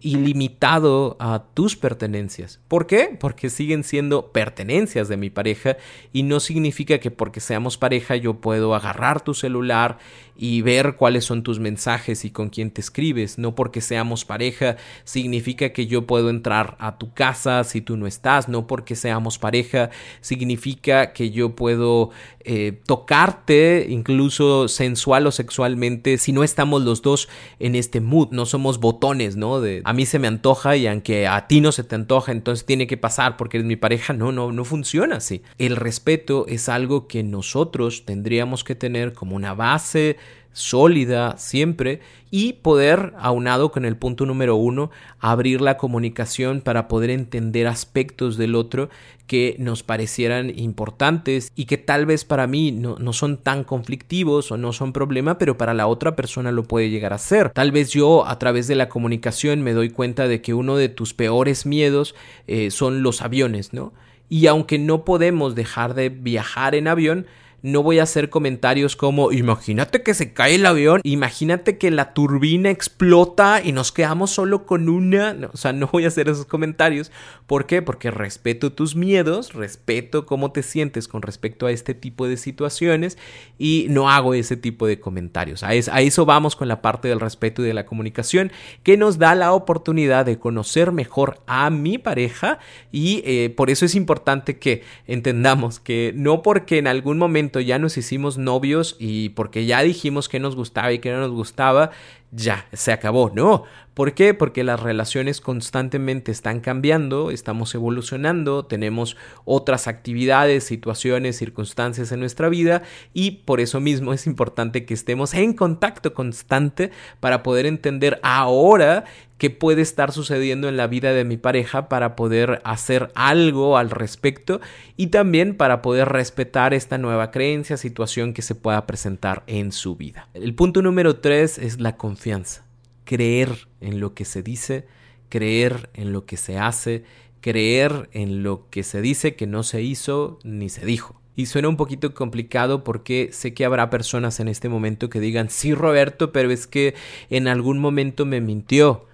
ilimitado 0.00 1.16
a 1.18 1.44
tus 1.54 1.76
pertenencias. 1.76 2.60
¿Por 2.68 2.86
qué? 2.86 3.16
Porque 3.18 3.50
siguen 3.50 3.84
siendo 3.84 4.32
pertenencias 4.32 5.08
de 5.08 5.16
mi 5.16 5.30
pareja 5.30 5.76
y 6.12 6.22
no 6.22 6.40
significa 6.40 6.98
que 6.98 7.10
porque 7.10 7.40
seamos 7.40 7.78
pareja 7.78 8.16
yo 8.16 8.34
puedo 8.34 8.74
agarrar 8.74 9.22
tu 9.22 9.34
celular 9.34 9.98
y 10.38 10.62
ver 10.62 10.94
cuáles 10.94 11.24
son 11.24 11.42
tus 11.42 11.58
mensajes 11.58 12.24
y 12.24 12.30
con 12.30 12.48
quién 12.48 12.70
te 12.70 12.80
escribes. 12.80 13.38
No 13.38 13.56
porque 13.56 13.80
seamos 13.80 14.24
pareja 14.24 14.76
significa 15.04 15.70
que 15.70 15.88
yo 15.88 16.06
puedo 16.06 16.30
entrar 16.30 16.76
a 16.78 16.96
tu 16.96 17.12
casa 17.12 17.64
si 17.64 17.80
tú 17.80 17.96
no 17.96 18.06
estás. 18.06 18.48
No 18.48 18.68
porque 18.68 18.94
seamos 18.94 19.38
pareja 19.38 19.90
significa 20.20 21.12
que 21.12 21.30
yo 21.30 21.56
puedo 21.56 22.10
eh, 22.40 22.80
tocarte 22.86 23.86
incluso 23.88 24.68
sensual 24.68 25.26
o 25.26 25.32
sexualmente 25.32 26.18
si 26.18 26.32
no 26.32 26.44
estamos 26.44 26.82
los 26.82 27.02
dos 27.02 27.28
en 27.58 27.74
este 27.74 28.00
mood. 28.00 28.28
No 28.30 28.46
somos 28.46 28.78
botones, 28.78 29.34
¿no? 29.34 29.60
De 29.60 29.82
a 29.84 29.92
mí 29.92 30.06
se 30.06 30.20
me 30.20 30.28
antoja 30.28 30.76
y 30.76 30.86
aunque 30.86 31.26
a 31.26 31.48
ti 31.48 31.60
no 31.60 31.72
se 31.72 31.82
te 31.82 31.96
antoja, 31.96 32.30
entonces 32.30 32.64
tiene 32.64 32.86
que 32.86 32.96
pasar 32.96 33.36
porque 33.36 33.56
eres 33.56 33.66
mi 33.66 33.76
pareja. 33.76 34.12
No, 34.12 34.30
no, 34.30 34.52
no 34.52 34.64
funciona 34.64 35.16
así. 35.16 35.42
El 35.58 35.74
respeto 35.74 36.46
es 36.46 36.68
algo 36.68 37.08
que 37.08 37.24
nosotros 37.24 38.04
tendríamos 38.04 38.62
que 38.62 38.76
tener 38.76 39.14
como 39.14 39.34
una 39.34 39.54
base 39.54 40.16
sólida 40.58 41.36
siempre 41.38 42.00
y 42.30 42.54
poder, 42.54 43.14
aunado 43.18 43.70
con 43.70 43.84
el 43.84 43.96
punto 43.96 44.26
número 44.26 44.56
uno, 44.56 44.90
abrir 45.18 45.60
la 45.60 45.76
comunicación 45.78 46.60
para 46.60 46.88
poder 46.88 47.10
entender 47.10 47.66
aspectos 47.66 48.36
del 48.36 48.54
otro 48.54 48.90
que 49.26 49.56
nos 49.58 49.82
parecieran 49.82 50.52
importantes 50.58 51.52
y 51.54 51.66
que 51.66 51.78
tal 51.78 52.06
vez 52.06 52.24
para 52.24 52.46
mí 52.46 52.72
no, 52.72 52.96
no, 52.98 53.12
son 53.12 53.36
tan 53.38 53.62
conflictivos 53.62 54.50
o 54.50 54.56
no 54.56 54.72
son 54.72 54.92
problema, 54.92 55.38
pero 55.38 55.56
para 55.56 55.74
la 55.74 55.86
otra 55.86 56.16
persona 56.16 56.50
lo 56.50 56.64
puede 56.64 56.90
llegar 56.90 57.12
a 57.12 57.18
ser. 57.18 57.50
Tal 57.50 57.70
vez 57.70 57.90
yo 57.90 58.26
a 58.26 58.38
través 58.38 58.66
de 58.66 58.74
la 58.74 58.88
comunicación 58.88 59.62
me 59.62 59.74
doy 59.74 59.90
cuenta 59.90 60.28
de 60.28 60.42
que 60.42 60.54
uno 60.54 60.76
de 60.76 60.88
tus 60.88 61.14
peores 61.14 61.66
miedos 61.66 62.14
eh, 62.46 62.70
son 62.70 63.02
los 63.02 63.22
aviones, 63.22 63.72
¿no? 63.72 63.92
Y 64.28 64.46
aunque 64.46 64.78
no 64.78 65.04
podemos 65.04 65.54
dejar 65.54 65.94
de 65.94 66.10
viajar 66.10 66.74
en 66.74 66.88
avión, 66.88 67.26
no 67.62 67.82
voy 67.82 67.98
a 67.98 68.04
hacer 68.04 68.30
comentarios 68.30 68.94
como 68.94 69.32
imagínate 69.32 70.02
que 70.02 70.14
se 70.14 70.32
cae 70.32 70.54
el 70.54 70.66
avión, 70.66 71.00
imagínate 71.02 71.76
que 71.76 71.90
la 71.90 72.14
turbina 72.14 72.70
explota 72.70 73.60
y 73.62 73.72
nos 73.72 73.90
quedamos 73.90 74.30
solo 74.30 74.64
con 74.64 74.88
una, 74.88 75.36
o 75.52 75.56
sea, 75.56 75.72
no 75.72 75.88
voy 75.92 76.04
a 76.04 76.08
hacer 76.08 76.28
esos 76.28 76.46
comentarios. 76.46 77.10
¿Por 77.46 77.66
qué? 77.66 77.82
Porque 77.82 78.10
respeto 78.10 78.72
tus 78.72 78.94
miedos, 78.94 79.54
respeto 79.54 80.26
cómo 80.26 80.52
te 80.52 80.62
sientes 80.62 81.08
con 81.08 81.22
respecto 81.22 81.66
a 81.66 81.72
este 81.72 81.94
tipo 81.94 82.28
de 82.28 82.36
situaciones 82.36 83.18
y 83.58 83.86
no 83.90 84.10
hago 84.10 84.34
ese 84.34 84.56
tipo 84.56 84.86
de 84.86 85.00
comentarios. 85.00 85.62
A, 85.62 85.74
eso 85.74 86.26
vamos 86.26 86.54
con 86.54 86.68
la 86.68 86.82
parte 86.82 87.08
del 87.08 87.20
respeto 87.20 87.62
y 87.62 87.66
de 87.66 87.74
la 87.74 87.86
comunicación 87.86 88.52
que 88.82 88.96
nos 88.96 89.18
da 89.18 89.34
la 89.34 89.52
oportunidad 89.52 90.26
de 90.26 90.38
conocer 90.38 90.92
mejor 90.92 91.40
a 91.46 91.70
mi 91.70 91.98
pareja 91.98 92.58
y 92.92 93.22
eh, 93.24 93.50
por 93.50 93.70
eso 93.70 93.84
es 93.84 93.94
importante 93.94 94.58
que 94.58 94.82
entendamos 95.06 95.80
que 95.80 96.12
no 96.14 96.42
porque 96.42 96.78
en 96.78 96.86
algún 96.86 97.18
momento 97.18 97.47
ya 97.60 97.78
nos 97.78 97.96
hicimos 97.96 98.38
novios 98.38 98.96
y 98.98 99.30
porque 99.30 99.66
ya 99.66 99.82
dijimos 99.82 100.28
que 100.28 100.40
nos 100.40 100.56
gustaba 100.56 100.92
y 100.92 100.98
que 100.98 101.10
no 101.10 101.20
nos 101.20 101.32
gustaba, 101.32 101.90
ya, 102.30 102.66
se 102.72 102.92
acabó. 102.92 103.30
No. 103.34 103.64
¿Por 103.94 104.14
qué? 104.14 104.32
Porque 104.32 104.62
las 104.62 104.80
relaciones 104.80 105.40
constantemente 105.40 106.30
están 106.30 106.60
cambiando, 106.60 107.32
estamos 107.32 107.74
evolucionando, 107.74 108.64
tenemos 108.64 109.16
otras 109.44 109.88
actividades, 109.88 110.62
situaciones, 110.62 111.36
circunstancias 111.36 112.12
en 112.12 112.20
nuestra 112.20 112.48
vida 112.48 112.82
y 113.12 113.42
por 113.44 113.60
eso 113.60 113.80
mismo 113.80 114.12
es 114.12 114.28
importante 114.28 114.84
que 114.84 114.94
estemos 114.94 115.34
en 115.34 115.52
contacto 115.52 116.14
constante 116.14 116.92
para 117.18 117.42
poder 117.42 117.66
entender 117.66 118.20
ahora 118.22 119.04
qué 119.38 119.50
puede 119.50 119.82
estar 119.82 120.12
sucediendo 120.12 120.68
en 120.68 120.76
la 120.76 120.86
vida 120.86 121.12
de 121.12 121.24
mi 121.24 121.36
pareja 121.36 121.88
para 121.88 122.16
poder 122.16 122.60
hacer 122.64 123.10
algo 123.14 123.78
al 123.78 123.90
respecto 123.90 124.60
y 124.96 125.08
también 125.08 125.56
para 125.56 125.80
poder 125.80 126.08
respetar 126.08 126.74
esta 126.74 126.98
nueva 126.98 127.30
creencia, 127.30 127.76
situación 127.76 128.34
que 128.34 128.42
se 128.42 128.54
pueda 128.54 128.86
presentar 128.86 129.44
en 129.46 129.72
su 129.72 129.96
vida. 129.96 130.28
El 130.34 130.54
punto 130.54 130.82
número 130.82 131.16
tres 131.16 131.58
es 131.58 131.80
la 131.80 131.96
confianza 131.96 132.68
creer 133.08 133.68
en 133.80 134.00
lo 134.00 134.12
que 134.12 134.26
se 134.26 134.42
dice, 134.42 134.84
creer 135.30 135.88
en 135.94 136.12
lo 136.12 136.26
que 136.26 136.36
se 136.36 136.58
hace, 136.58 137.04
creer 137.40 138.10
en 138.12 138.42
lo 138.42 138.68
que 138.68 138.82
se 138.82 139.00
dice 139.00 139.34
que 139.34 139.46
no 139.46 139.62
se 139.62 139.80
hizo 139.80 140.38
ni 140.44 140.68
se 140.68 140.84
dijo. 140.84 141.18
Y 141.34 141.46
suena 141.46 141.70
un 141.70 141.78
poquito 141.78 142.12
complicado 142.12 142.84
porque 142.84 143.30
sé 143.32 143.54
que 143.54 143.64
habrá 143.64 143.88
personas 143.88 144.40
en 144.40 144.48
este 144.48 144.68
momento 144.68 145.08
que 145.08 145.20
digan, 145.20 145.48
sí 145.48 145.72
Roberto, 145.72 146.32
pero 146.32 146.50
es 146.50 146.66
que 146.66 146.94
en 147.30 147.48
algún 147.48 147.78
momento 147.78 148.26
me 148.26 148.42
mintió. 148.42 149.07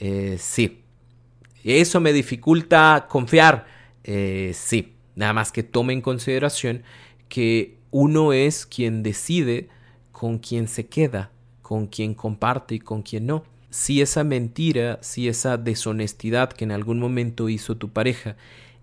Eh, 0.00 0.36
sí. 0.38 0.82
¿Eso 1.62 2.00
me 2.00 2.12
dificulta 2.12 3.06
confiar? 3.08 3.66
Eh, 4.02 4.50
sí. 4.54 4.96
Nada 5.14 5.32
más 5.32 5.52
que 5.52 5.62
tome 5.62 5.92
en 5.92 6.00
consideración 6.00 6.82
que 7.28 7.78
uno 7.92 8.32
es 8.32 8.66
quien 8.66 9.02
decide 9.04 9.68
con 10.10 10.38
quién 10.38 10.66
se 10.66 10.86
queda 10.86 11.30
con 11.70 11.86
quien 11.86 12.14
comparte 12.14 12.74
y 12.74 12.80
con 12.80 13.02
quien 13.02 13.26
no. 13.26 13.44
Si 13.70 14.00
esa 14.00 14.24
mentira, 14.24 14.98
si 15.02 15.28
esa 15.28 15.56
deshonestidad 15.56 16.50
que 16.52 16.64
en 16.64 16.72
algún 16.72 16.98
momento 16.98 17.48
hizo 17.48 17.76
tu 17.76 17.90
pareja 17.90 18.34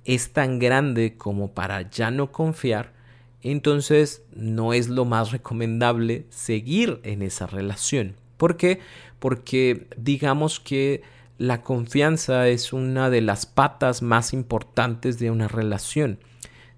es 0.06 0.32
tan 0.32 0.58
grande 0.58 1.18
como 1.18 1.52
para 1.52 1.90
ya 1.90 2.12
no 2.12 2.32
confiar, 2.32 2.94
entonces 3.42 4.22
no 4.34 4.72
es 4.72 4.88
lo 4.88 5.04
más 5.04 5.34
recomendable 5.34 6.28
seguir 6.30 7.02
en 7.04 7.24
esa 7.24 7.46
relación. 7.46 8.16
¿Por 8.38 8.58
qué? 8.58 8.80
Porque 9.20 9.88
digamos 9.98 10.60
que 10.60 11.02
la 11.38 11.62
confianza 11.62 12.48
es 12.48 12.74
una 12.74 13.10
de 13.10 13.22
las 13.22 13.46
patas 13.46 14.02
más 14.02 14.34
importantes 14.34 15.20
de 15.20 15.30
una 15.32 15.48
relación. 15.48 16.20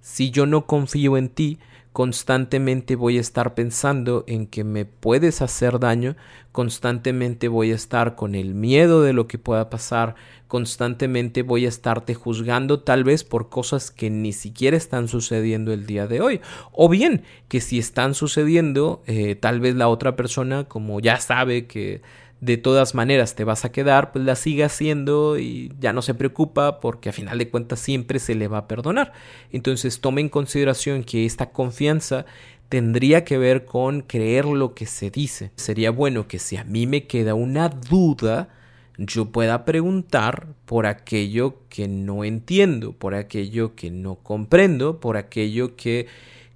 Si 0.02 0.32
yo 0.32 0.46
no 0.46 0.66
confío 0.66 1.18
en 1.18 1.30
ti, 1.30 1.60
constantemente 2.00 2.96
voy 2.96 3.18
a 3.18 3.20
estar 3.20 3.56
pensando 3.56 4.24
en 4.26 4.48
que 4.48 4.64
me 4.64 4.86
puedes 4.86 5.42
hacer 5.42 5.82
daño, 5.82 6.16
constantemente 6.54 7.50
voy 7.50 7.74
a 7.74 7.76
estar 7.76 8.16
con 8.16 8.36
el 8.36 8.56
miedo 8.56 9.02
de 9.04 9.12
lo 9.12 9.28
que 9.28 9.38
pueda 9.38 9.70
pasar, 9.70 10.16
constantemente 10.48 11.42
voy 11.42 11.66
a 11.66 11.68
estarte 11.68 12.14
juzgando 12.14 12.80
tal 12.80 13.04
vez 13.04 13.26
por 13.26 13.50
cosas 13.50 13.92
que 13.92 14.10
ni 14.10 14.32
siquiera 14.32 14.78
están 14.78 15.10
sucediendo 15.10 15.74
el 15.74 15.86
día 15.88 16.08
de 16.08 16.22
hoy, 16.22 16.40
o 16.72 16.88
bien 16.88 17.24
que 17.50 17.60
si 17.60 17.80
están 17.80 18.16
sucediendo, 18.16 19.04
eh, 19.06 19.36
tal 19.36 19.60
vez 19.60 19.76
la 19.76 19.90
otra 19.90 20.16
persona 20.16 20.64
como 20.64 21.02
ya 21.02 21.20
sabe 21.20 21.68
que 21.68 22.02
de 22.42 22.58
todas 22.58 22.96
maneras 22.96 23.36
te 23.36 23.44
vas 23.44 23.66
a 23.66 23.72
quedar, 23.72 24.12
pues 24.12 24.24
la 24.24 24.36
sigue 24.36 24.64
haciendo 24.64 25.38
y 25.38 25.72
ya 25.80 25.92
no 25.92 26.02
se 26.02 26.14
preocupa 26.14 26.80
porque 26.80 27.10
a 27.10 27.14
final 27.14 27.38
de 27.38 27.50
cuentas 27.50 27.80
siempre 27.80 28.20
se 28.20 28.36
le 28.36 28.48
va 28.48 28.60
a 28.60 28.68
perdonar. 28.68 29.14
Entonces 29.52 30.00
tome 30.00 30.22
en 30.22 30.30
consideración 30.30 31.04
que 31.04 31.26
esta 31.26 31.52
confianza 31.52 32.26
tendría 32.70 33.26
que 33.26 33.38
ver 33.38 33.66
con 33.66 34.02
creer 34.02 34.46
lo 34.46 34.74
que 34.74 34.86
se 34.86 35.10
dice. 35.10 35.52
Sería 35.56 35.92
bueno 35.92 36.28
que 36.28 36.40
si 36.40 36.56
a 36.56 36.64
mí 36.64 36.88
me 36.88 37.08
queda 37.08 37.34
una 37.34 37.68
duda, 37.68 38.50
yo 38.98 39.32
pueda 39.32 39.66
preguntar 39.66 40.48
por 40.66 40.86
aquello 40.86 41.56
que 41.70 41.88
no 41.88 42.24
entiendo, 42.24 42.94
por 42.94 43.16
aquello 43.16 43.76
que 43.76 43.92
no 43.92 44.16
comprendo, 44.16 45.00
por 45.00 45.18
aquello 45.18 45.76
que 45.76 46.08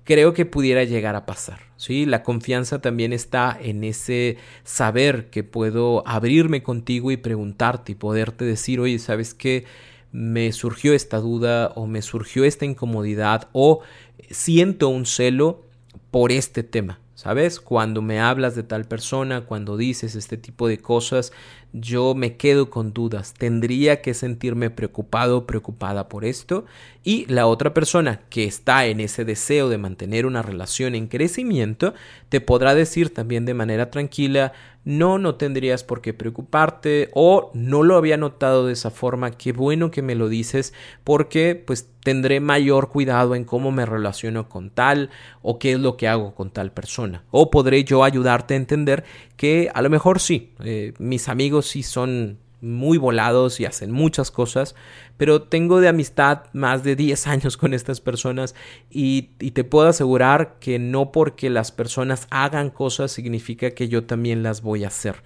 creo 0.04 0.34
que 0.34 0.46
pudiera 0.46 0.84
llegar 0.84 1.16
a 1.16 1.26
pasar. 1.26 1.60
¿sí? 1.78 2.06
La 2.06 2.24
confianza 2.24 2.82
también 2.82 3.14
está 3.14 3.58
en 3.60 3.84
ese 3.84 4.38
saber 4.64 5.30
que 5.30 5.44
puedo 5.44 6.08
abrirme 6.08 6.64
contigo 6.64 7.12
y 7.12 7.18
preguntarte 7.18 7.94
y 7.94 7.96
poderte 7.96 8.46
decir, 8.46 8.80
oye, 8.80 9.00
¿sabes 9.00 9.34
qué? 9.34 9.66
Me 10.12 10.52
surgió 10.52 10.94
esta 10.94 11.18
duda 11.18 11.72
o 11.76 11.88
me 11.88 12.02
surgió 12.02 12.44
esta 12.44 12.66
incomodidad 12.66 13.50
o 13.52 13.82
siento 14.30 14.90
un 14.90 15.06
celo 15.06 15.66
por 16.12 16.32
este 16.32 16.64
tema. 16.64 17.00
¿Sabes? 17.16 17.62
Cuando 17.62 18.02
me 18.02 18.20
hablas 18.20 18.54
de 18.54 18.64
tal 18.64 18.84
persona, 18.84 19.46
cuando 19.46 19.78
dices 19.78 20.16
este 20.16 20.36
tipo 20.36 20.68
de 20.68 20.80
cosas, 20.80 21.32
yo 21.74 22.14
me 22.14 22.38
quedo 22.38 22.70
con 22.70 22.94
dudas, 22.94 23.34
tendría 23.34 24.02
que 24.02 24.14
sentirme 24.14 24.70
preocupado 24.70 25.48
preocupada 25.48 26.08
por 26.08 26.24
esto. 26.24 26.66
Y 27.04 27.26
la 27.26 27.48
otra 27.48 27.74
persona 27.74 28.22
que 28.30 28.46
está 28.46 28.86
en 28.86 29.00
ese 29.00 29.26
deseo 29.26 29.68
de 29.70 29.78
mantener 29.78 30.26
una 30.26 30.42
relación 30.42 30.96
en 30.96 31.08
crecimiento 31.08 31.94
te 32.30 32.40
podrá 32.40 32.76
decir 32.76 33.14
también 33.14 33.46
de 33.46 33.54
manera 33.54 33.92
tranquila, 33.92 34.54
no, 34.86 35.18
no 35.18 35.36
tendrías 35.36 35.84
por 35.84 36.02
qué 36.02 36.14
preocuparte 36.14 37.10
o 37.14 37.52
no 37.54 37.84
lo 37.84 37.96
había 37.96 38.18
notado 38.18 38.68
de 38.68 38.74
esa 38.74 38.92
forma, 38.92 39.32
qué 39.32 39.54
bueno 39.54 39.92
que 39.92 40.02
me 40.02 40.16
lo 40.16 40.28
dices 40.28 40.74
porque 41.04 41.56
pues 41.56 41.90
tendré 42.04 42.42
mayor 42.42 42.90
cuidado 42.90 43.34
en 43.36 43.46
cómo 43.46 43.72
me 43.72 43.86
relaciono 43.86 44.50
con 44.50 44.70
tal 44.70 45.10
o 45.42 45.58
qué 45.58 45.74
es 45.74 45.80
lo 45.80 45.96
que 45.96 46.10
hago 46.10 46.36
con 46.36 46.52
tal 46.52 46.74
persona 46.74 47.24
o 47.32 47.50
podré 47.50 47.86
yo 47.86 48.04
ayudarte 48.04 48.56
a 48.56 48.58
entender 48.58 49.06
que 49.38 49.72
a 49.74 49.82
lo 49.82 49.90
mejor 49.90 50.20
sí, 50.20 50.52
eh, 50.64 50.94
mis 51.00 51.30
amigos 51.30 51.63
sí 51.64 51.84
son 51.84 52.38
muy 52.64 52.98
volados 52.98 53.60
y 53.60 53.66
hacen 53.66 53.92
muchas 53.92 54.32
cosas, 54.32 54.74
pero 55.18 55.42
tengo 55.44 55.82
de 55.82 55.90
amistad 55.90 56.44
más 56.54 56.84
de 56.84 56.96
10 56.96 57.28
años 57.28 57.58
con 57.58 57.74
estas 57.74 58.00
personas 58.00 58.56
y, 58.90 59.24
te 59.52 59.64
puedo 59.64 59.90
asegurar 59.90 60.56
que 60.60 60.80
no 60.80 61.12
porque 61.12 61.50
las 61.50 61.72
personas 61.72 62.28
hagan 62.32 62.70
cosas 62.70 63.12
significa 63.12 63.72
que 63.72 63.90
yo 63.90 64.06
también 64.06 64.44
las 64.44 64.62
voy 64.62 64.86
a 64.86 64.88
hacer. 64.88 65.18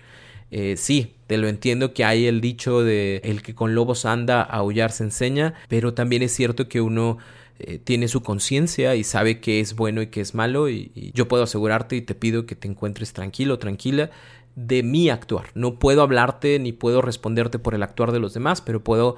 Eh, 0.50 0.76
sí, 0.78 1.16
te 1.28 1.38
lo 1.38 1.48
entiendo 1.48 1.94
que 1.94 2.06
hay 2.06 2.26
el 2.26 2.42
dicho 2.42 2.82
de 2.82 3.18
el 3.24 3.42
que 3.42 3.54
con 3.54 3.76
lobos 3.76 4.06
anda, 4.06 4.42
a 4.42 4.58
aullar 4.58 4.92
se 4.92 5.04
enseña, 5.04 5.54
pero 5.68 5.94
también 5.94 6.24
es 6.24 6.34
cierto 6.34 6.68
que 6.68 6.82
uno 6.82 7.18
eh, 7.60 7.80
tiene 7.84 8.08
su 8.08 8.22
conciencia 8.22 8.96
y 8.96 9.04
sabe 9.04 9.40
qué 9.40 9.60
es 9.60 9.76
bueno 9.76 10.02
y 10.02 10.08
qué 10.08 10.22
es 10.22 10.36
malo 10.36 10.70
y, 10.70 11.12
yo 11.14 11.28
puedo 11.28 11.44
asegurarte 11.44 11.96
y 11.96 12.02
te 12.02 12.16
pido 12.16 12.46
que 12.46 12.56
te 12.56 12.68
encuentres 12.68 13.14
tranquilo, 13.14 13.60
tranquila 13.60 14.10
de 14.58 14.82
mi 14.82 15.10
actuar. 15.10 15.46
No 15.54 15.76
puedo 15.78 16.02
hablarte 16.02 16.58
ni 16.58 16.74
puedo 16.74 17.02
responderte 17.04 17.60
por 17.60 17.76
el 17.76 17.84
actuar 17.84 18.12
de 18.12 18.20
los 18.20 18.34
demás, 18.34 18.60
pero 18.60 18.84
puedo 18.84 19.16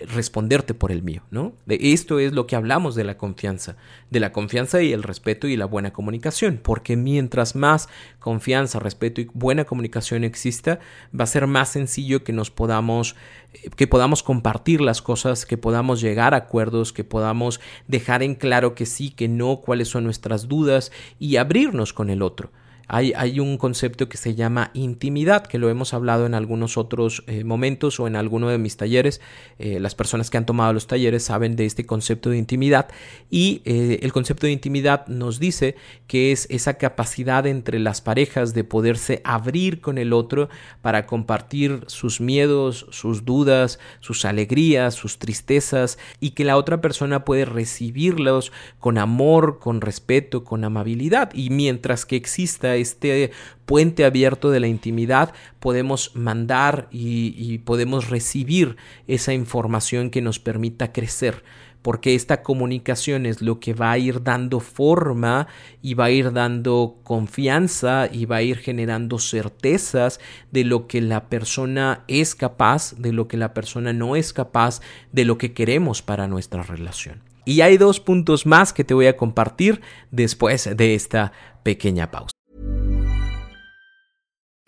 responderte 0.00 0.74
por 0.74 0.90
el 0.90 1.02
mío, 1.02 1.22
¿no? 1.30 1.52
De 1.66 1.78
esto 1.92 2.18
es 2.18 2.32
lo 2.32 2.46
que 2.46 2.56
hablamos 2.56 2.94
de 2.96 3.04
la 3.04 3.16
confianza, 3.16 3.76
de 4.10 4.18
la 4.18 4.32
confianza 4.32 4.82
y 4.82 4.92
el 4.92 5.02
respeto 5.02 5.46
y 5.46 5.56
la 5.56 5.66
buena 5.66 5.92
comunicación, 5.92 6.58
porque 6.60 6.96
mientras 6.96 7.54
más 7.54 7.88
confianza, 8.18 8.80
respeto 8.80 9.20
y 9.20 9.30
buena 9.32 9.64
comunicación 9.64 10.24
exista, 10.24 10.80
va 11.18 11.24
a 11.24 11.28
ser 11.28 11.46
más 11.46 11.68
sencillo 11.68 12.24
que 12.24 12.32
nos 12.32 12.50
podamos 12.50 13.14
eh, 13.52 13.70
que 13.76 13.86
podamos 13.86 14.22
compartir 14.22 14.80
las 14.80 15.02
cosas, 15.02 15.46
que 15.46 15.58
podamos 15.58 16.00
llegar 16.00 16.34
a 16.34 16.38
acuerdos, 16.38 16.92
que 16.92 17.04
podamos 17.04 17.60
dejar 17.86 18.22
en 18.24 18.34
claro 18.34 18.74
que 18.74 18.86
sí, 18.86 19.10
que 19.10 19.28
no, 19.28 19.60
cuáles 19.60 19.88
son 19.88 20.02
nuestras 20.04 20.48
dudas 20.48 20.90
y 21.20 21.36
abrirnos 21.36 21.92
con 21.92 22.10
el 22.10 22.22
otro 22.22 22.50
hay, 22.92 23.38
un 23.38 23.56
concepto 23.56 24.08
que 24.08 24.16
se 24.16 24.34
llama 24.34 24.72
intimidad, 24.74 25.46
que 25.46 25.58
lo 25.58 25.70
hemos 25.70 25.94
hablado 25.94 26.26
en 26.26 26.34
algunos 26.34 26.76
otros 26.76 27.22
eh, 27.28 27.44
momentos 27.44 28.00
o 28.00 28.08
en 28.08 28.16
alguno 28.16 28.48
de 28.48 28.58
mis 28.58 28.76
talleres. 28.76 29.20
Eh, 29.60 29.78
las 29.78 29.94
personas 29.94 30.28
que 30.28 30.38
han 30.38 30.44
tomado 30.44 30.72
los 30.72 30.88
talleres 30.88 31.22
saben 31.22 31.54
de 31.54 31.66
este 31.66 31.86
concepto 31.86 32.30
de 32.30 32.38
intimidad 32.38 32.88
y 33.30 33.62
eh, 33.64 34.00
el 34.02 34.12
concepto 34.12 34.46
de 34.46 34.52
intimidad 34.52 35.06
nos 35.06 35.38
dice 35.38 35.76
que 36.08 36.32
es 36.32 36.48
esa 36.50 36.74
capacidad 36.74 37.46
entre 37.46 37.78
las 37.78 38.00
parejas 38.00 38.54
de 38.54 38.64
poderse 38.64 39.20
abrir 39.22 39.80
con 39.80 39.96
el 39.96 40.12
otro 40.12 40.48
para 40.82 41.06
compartir 41.06 41.84
sus 41.86 42.20
miedos, 42.20 42.86
sus 42.90 43.24
dudas, 43.24 43.78
sus 44.00 44.24
alegrías, 44.24 44.94
sus 44.94 45.20
tristezas 45.20 45.96
y 46.18 46.30
que 46.30 46.44
la 46.44 46.56
otra 46.56 46.80
persona 46.80 47.24
puede 47.24 47.44
recibirlos 47.44 48.50
con 48.80 48.98
amor, 48.98 49.60
con 49.60 49.80
respeto, 49.80 50.42
con 50.42 50.64
amabilidad 50.64 51.30
y 51.34 51.50
mientras 51.50 52.04
que 52.04 52.16
exista 52.16 52.79
este 52.80 53.30
puente 53.66 54.04
abierto 54.04 54.50
de 54.50 54.60
la 54.60 54.66
intimidad, 54.66 55.32
podemos 55.60 56.14
mandar 56.14 56.88
y, 56.90 57.58
podemos 57.58 58.10
recibir 58.10 58.76
esa 59.06 59.32
información 59.32 60.10
que 60.10 60.22
nos 60.22 60.38
permita 60.38 60.92
crecer 60.92 61.44
porque 61.82 62.14
esta 62.14 62.42
comunicación 62.42 63.24
es 63.24 63.40
lo 63.40 63.58
que 63.58 63.72
va 63.72 63.92
a 63.92 63.98
ir 63.98 64.22
dando 64.22 64.60
forma 64.60 65.48
y 65.80 65.94
va 65.94 66.06
a 66.06 66.10
ir 66.10 66.32
dando 66.32 66.98
confianza 67.04 68.08
y 68.12 68.26
va 68.26 68.36
a 68.36 68.42
ir 68.42 68.58
generando 68.58 69.18
certezas 69.18 70.20
de 70.50 70.64
lo 70.64 70.86
que 70.86 71.00
la 71.00 71.30
persona 71.30 72.04
es 72.06 72.34
capaz, 72.34 72.94
de 72.98 73.12
lo 73.12 73.28
que 73.28 73.38
la 73.38 73.54
persona 73.54 73.92
no 73.92 74.14
es 74.14 74.34
capaz, 74.34 74.80
de 75.12 75.24
lo 75.24 75.38
que 75.38 75.54
queremos 75.54 76.02
para 76.02 76.28
nuestra 76.28 76.62
relación. 76.62 77.22
Y 77.44 77.62
hay 77.62 77.78
dos 77.78 78.00
puntos 78.00 78.46
más 78.46 78.72
que 78.72 78.84
te 78.84 78.94
voy 78.94 79.06
a 79.06 79.16
compartir 79.16 79.80
después 80.10 80.68
de 80.76 80.94
esta 80.94 81.32
pequeña 81.62 82.10
pausa. 82.10 82.39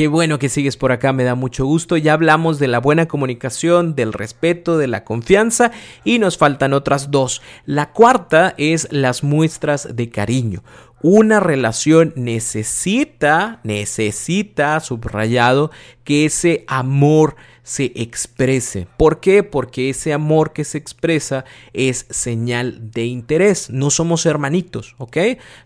Qué 0.00 0.08
bueno 0.08 0.38
que 0.38 0.48
sigues 0.48 0.78
por 0.78 0.92
acá, 0.92 1.12
me 1.12 1.24
da 1.24 1.34
mucho 1.34 1.66
gusto. 1.66 1.94
Ya 1.98 2.14
hablamos 2.14 2.58
de 2.58 2.68
la 2.68 2.78
buena 2.80 3.06
comunicación, 3.06 3.94
del 3.94 4.14
respeto, 4.14 4.78
de 4.78 4.86
la 4.86 5.04
confianza 5.04 5.72
y 6.04 6.18
nos 6.18 6.38
faltan 6.38 6.72
otras 6.72 7.10
dos. 7.10 7.42
La 7.66 7.92
cuarta 7.92 8.54
es 8.56 8.88
las 8.90 9.22
muestras 9.22 9.94
de 9.94 10.08
cariño. 10.08 10.62
Una 11.02 11.38
relación 11.38 12.14
necesita, 12.16 13.60
necesita, 13.62 14.80
subrayado, 14.80 15.70
que 16.02 16.24
ese 16.24 16.64
amor 16.66 17.36
se 17.70 17.92
exprese. 17.94 18.88
¿Por 18.96 19.20
qué? 19.20 19.44
Porque 19.44 19.90
ese 19.90 20.12
amor 20.12 20.52
que 20.52 20.64
se 20.64 20.76
expresa 20.76 21.44
es 21.72 22.04
señal 22.10 22.90
de 22.90 23.04
interés. 23.06 23.70
No 23.70 23.90
somos 23.90 24.26
hermanitos, 24.26 24.96
¿ok? 24.98 25.16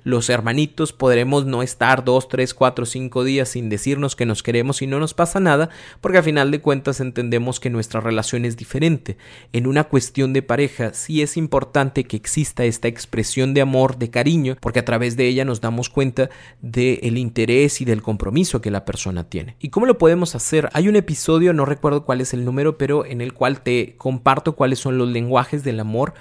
Los 0.03 0.29
hermanitos 0.29 0.93
podremos 0.93 1.47
no 1.47 1.63
estar 1.63 2.05
dos, 2.05 2.29
tres, 2.29 2.53
cuatro, 2.53 2.85
cinco 2.85 3.25
días 3.25 3.49
sin 3.49 3.71
decirnos 3.71 4.17
que 4.17 4.27
nos 4.27 4.43
queremos 4.43 4.83
y 4.83 4.87
no 4.87 5.01
nos 5.01 5.15
pasa 5.15 5.41
nada, 5.41 5.71
porque 6.03 6.19
a 6.19 6.23
final 6.23 6.51
de 6.51 6.61
cuentas 6.61 7.01
entendemos 7.01 7.59
que 7.59 7.71
nuestra 7.71 8.03
relación 8.03 8.45
es 8.45 8.59
diferente. 8.59 9.17
En 9.55 9.67
una 9.67 9.85
cuestión 9.85 10.35
de 10.35 10.43
pareja 10.43 10.93
sí 10.93 11.23
es 11.23 11.39
importante 11.39 12.05
que 12.05 12.19
exista 12.19 12.67
esta 12.67 12.87
expresión 12.87 13.55
de 13.55 13.63
amor, 13.63 13.97
de 13.97 14.11
cariño, 14.11 14.59
porque 14.61 14.81
a 14.81 14.85
través 14.85 15.17
de 15.17 15.27
ella 15.27 15.47
nos 15.47 15.63
damos 15.63 15.89
cuenta 15.89 16.29
del 16.61 17.17
interés 17.17 17.81
y 17.81 17.87
del 17.87 18.03
compromiso 18.03 18.61
que 18.61 18.71
la 18.71 18.85
persona 18.85 19.25
tiene. 19.25 19.57
¿Y 19.59 19.71
cómo 19.71 19.87
lo 19.87 19.97
podemos 19.97 20.35
hacer? 20.35 20.69
Hay 20.75 20.89
un 20.89 20.97
episodio, 20.97 21.55
no 21.55 21.65
recuerdo 21.65 21.94
cuál 22.03 22.21
es 22.21 22.35
el 22.35 22.45
número, 22.45 22.77
pero 22.77 23.07
en 23.07 23.21
el 23.21 23.33
cual 23.33 23.63
te 23.63 23.95
comparto 23.97 24.57
cuáles 24.57 24.81
son 24.81 24.99
los 24.99 25.09
lenguajes 25.09 25.63
del 25.63 25.81
amor. 25.81 26.15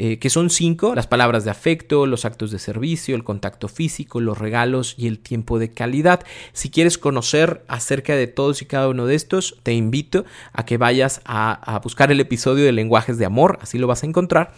Eh, 0.00 0.20
que 0.20 0.30
son 0.30 0.48
cinco, 0.48 0.94
las 0.94 1.08
palabras 1.08 1.44
de 1.44 1.50
afecto, 1.50 2.06
los 2.06 2.24
actos 2.24 2.52
de 2.52 2.60
servicio, 2.60 3.16
el 3.16 3.24
contacto 3.24 3.66
físico, 3.66 4.20
los 4.20 4.38
regalos 4.38 4.94
y 4.96 5.08
el 5.08 5.18
tiempo 5.18 5.58
de 5.58 5.72
calidad. 5.72 6.24
Si 6.52 6.70
quieres 6.70 6.98
conocer 6.98 7.64
acerca 7.66 8.14
de 8.14 8.28
todos 8.28 8.62
y 8.62 8.66
cada 8.66 8.86
uno 8.88 9.06
de 9.06 9.16
estos, 9.16 9.58
te 9.64 9.72
invito 9.72 10.24
a 10.52 10.64
que 10.64 10.76
vayas 10.76 11.20
a, 11.24 11.74
a 11.74 11.80
buscar 11.80 12.12
el 12.12 12.20
episodio 12.20 12.64
de 12.64 12.70
lenguajes 12.70 13.18
de 13.18 13.24
amor, 13.24 13.58
así 13.60 13.76
lo 13.76 13.88
vas 13.88 14.04
a 14.04 14.06
encontrar. 14.06 14.52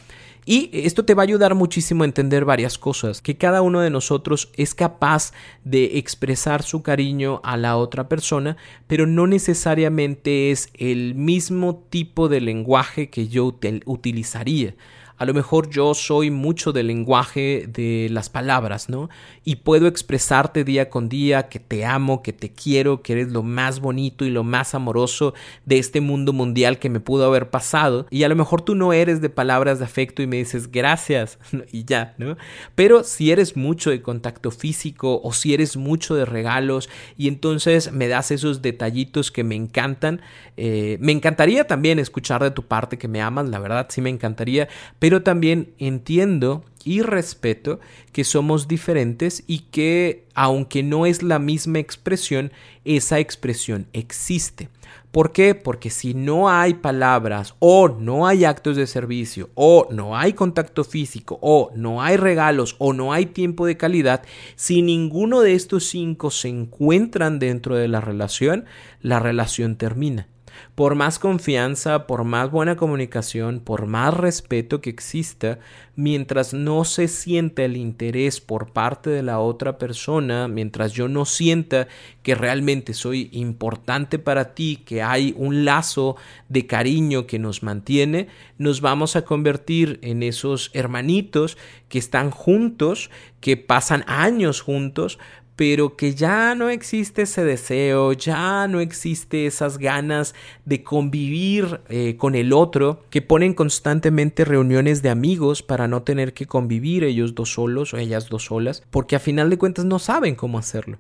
Y 0.47 0.71
esto 0.73 1.05
te 1.05 1.15
va 1.15 1.23
a 1.23 1.25
ayudar 1.25 1.55
muchísimo 1.55 2.03
a 2.03 2.07
entender 2.07 2.45
varias 2.45 2.79
cosas, 2.79 3.21
que 3.21 3.37
cada 3.37 3.63
uno 3.63 3.81
de 3.81 3.91
nosotros 3.91 4.51
es 4.57 4.75
capaz 4.75 5.33
de 5.65 5.99
expresar 5.99 6.63
su 6.63 6.83
cariño 6.83 7.41
a 7.45 7.57
la 7.57 7.77
otra 7.77 8.09
persona, 8.09 8.57
pero 8.87 9.07
no 9.07 9.27
necesariamente 9.27 10.51
es 10.51 10.71
el 10.75 11.15
mismo 11.15 11.85
tipo 11.91 12.29
de 12.29 12.41
lenguaje 12.41 13.11
que 13.11 13.29
yo 13.29 13.55
utilizaría. 13.85 14.75
A 15.21 15.27
lo 15.27 15.35
mejor 15.35 15.69
yo 15.69 15.93
soy 15.93 16.31
mucho 16.31 16.73
del 16.73 16.87
lenguaje 16.87 17.69
de 17.69 18.09
las 18.11 18.31
palabras, 18.31 18.89
¿no? 18.89 19.11
Y 19.45 19.57
puedo 19.57 19.87
expresarte 19.87 20.65
día 20.65 20.89
con 20.89 21.11
día 21.11 21.51
que 21.51 21.61
te 21.61 21.85
amo, 21.85 22.23
que 22.23 22.33
te 22.33 22.51
quiero, 22.55 23.03
que 23.03 23.13
eres 23.13 23.29
lo 23.29 23.43
más 23.43 23.81
bonito 23.81 24.25
y 24.25 24.31
lo 24.31 24.45
más 24.45 24.75
amoroso 24.75 25.35
de 25.67 25.79
este 25.79 26.01
mundo 26.01 26.33
mundial 26.33 26.79
que 26.79 26.89
me 26.89 27.01
pudo 27.01 27.27
haber 27.27 27.51
pasado. 27.51 28.07
Y 28.09 28.23
a 28.23 28.31
lo 28.31 28.35
mejor 28.35 28.63
tú 28.63 28.75
no 28.75 28.95
eres 28.95 29.21
de 29.21 29.29
palabras 29.29 29.79
de 29.79 29.85
afecto 29.85 30.23
y 30.23 30.27
me 30.27 30.39
dices 30.39 30.71
gracias 30.71 31.39
y 31.71 31.85
ya, 31.85 32.15
¿no? 32.17 32.39
Pero 32.75 33.05
si 33.05 33.31
eres 33.31 33.59
mucho 33.59 33.91
de 33.91 34.01
contacto 34.01 34.51
físico 34.51 35.21
o 35.23 35.35
si 35.35 35.53
eres 35.53 35.77
mucho 35.77 36.15
de 36.15 36.25
regalos 36.25 36.89
y 37.19 37.29
entonces 37.29 37.93
me 37.93 38.09
das 38.09 38.31
esos 38.31 38.63
detallitos 38.63 39.31
que 39.31 39.45
me 39.45 39.55
encantan, 39.55 40.23
eh, 40.57 40.97
me 40.99 41.13
encantaría 41.13 41.67
también 41.67 41.99
escuchar 41.99 42.43
de 42.43 42.53
tu 42.53 42.63
parte 42.63 42.97
que 42.97 43.07
me 43.07 43.21
amas, 43.21 43.51
la 43.51 43.59
verdad 43.59 43.89
sí 43.91 44.01
me 44.01 44.09
encantaría, 44.09 44.67
pero 44.99 45.10
pero 45.11 45.25
también 45.25 45.75
entiendo 45.79 46.63
y 46.85 47.03
respeto 47.03 47.81
que 48.13 48.23
somos 48.23 48.69
diferentes 48.69 49.43
y 49.49 49.63
que 49.73 50.25
aunque 50.35 50.85
no 50.85 51.05
es 51.05 51.25
la 51.25 51.41
misma 51.41 51.81
expresión, 51.81 52.53
esa 52.85 53.19
expresión 53.19 53.89
existe. 53.93 54.69
¿Por 55.11 55.33
qué? 55.33 55.57
Porque 55.57 55.91
si 55.91 56.15
no 56.15 56.49
hay 56.49 56.75
palabras 56.75 57.57
o 57.59 57.89
no 57.89 58.25
hay 58.25 58.45
actos 58.45 58.77
de 58.77 58.87
servicio 58.87 59.51
o 59.57 59.89
no 59.91 60.17
hay 60.17 60.33
contacto 60.35 60.85
físico 60.85 61.41
o 61.43 61.73
no 61.75 62.01
hay 62.01 62.17
regalos 62.17 62.77
o 62.79 62.93
no 62.93 63.13
hay 63.13 63.27
tiempo 63.27 63.67
de 63.67 63.77
calidad, 63.77 64.23
si 64.55 64.81
ninguno 64.81 65.41
de 65.41 65.55
estos 65.55 65.89
cinco 65.89 66.31
se 66.31 66.51
encuentran 66.51 67.41
dentro 67.41 67.75
de 67.75 67.89
la 67.89 68.01
relación, 68.01 68.65
la 69.03 69.19
relación 69.19 69.75
termina 69.75 70.29
por 70.75 70.95
más 70.95 71.19
confianza, 71.19 72.07
por 72.07 72.25
más 72.25 72.51
buena 72.51 72.77
comunicación, 72.77 73.61
por 73.61 73.87
más 73.87 74.15
respeto 74.15 74.81
que 74.81 74.91
exista, 74.91 75.59
mientras 75.97 76.55
no 76.55 76.85
se 76.85 77.09
sienta 77.09 77.63
el 77.65 77.77
interés 77.77 78.41
por 78.41 78.73
parte 78.73 79.11
de 79.11 79.23
la 79.23 79.39
otra 79.39 79.77
persona, 79.77 80.49
mientras 80.49 80.93
yo 80.93 81.09
no 81.09 81.25
sienta 81.25 81.89
que 82.23 82.35
realmente 82.35 82.95
soy 82.95 83.29
importante 83.33 84.19
para 84.19 84.55
ti, 84.55 84.83
que 84.85 85.03
hay 85.03 85.35
un 85.37 85.65
lazo 85.65 86.17
de 86.49 86.67
cariño 86.67 87.27
que 87.27 87.39
nos 87.39 87.63
mantiene, 87.63 88.29
nos 88.57 88.81
vamos 88.81 89.17
a 89.17 89.25
convertir 89.27 89.99
en 90.03 90.23
esos 90.23 90.71
hermanitos 90.73 91.59
que 91.89 91.99
están 91.99 92.31
juntos, 92.31 93.11
que 93.41 93.57
pasan 93.57 94.05
años 94.07 94.61
juntos, 94.61 95.19
pero 95.61 95.95
que 95.95 96.15
ya 96.15 96.55
no 96.55 96.71
existe 96.71 97.21
ese 97.21 97.45
deseo, 97.45 98.15
ya 98.15 98.67
no 98.67 98.81
existe 98.81 99.45
esas 99.45 99.77
ganas 99.77 100.35
de 100.65 100.83
convivir 100.83 101.83
eh, 101.91 102.17
con 102.17 102.35
el 102.35 102.55
otro, 102.55 103.05
que 103.11 103.21
ponen 103.21 103.53
constantemente 103.53 104.47
reuniones 104.47 105.03
de 105.03 105.11
amigos 105.11 105.63
para 105.63 105.87
no 105.87 106.03
tener 106.03 106.33
que 106.33 106.47
convivir 106.47 107.05
ellos 107.05 107.35
dos 107.35 107.53
solos 107.53 107.93
o 107.93 107.99
ellas 107.99 108.31
dos 108.31 108.47
solas, 108.47 108.83
porque 108.91 109.17
a 109.17 109.19
final 109.19 109.51
de 109.51 109.59
cuentas 109.59 109.85
no 109.85 109.99
saben 109.99 110.35
cómo 110.35 110.59
hacerlo. 110.59 110.97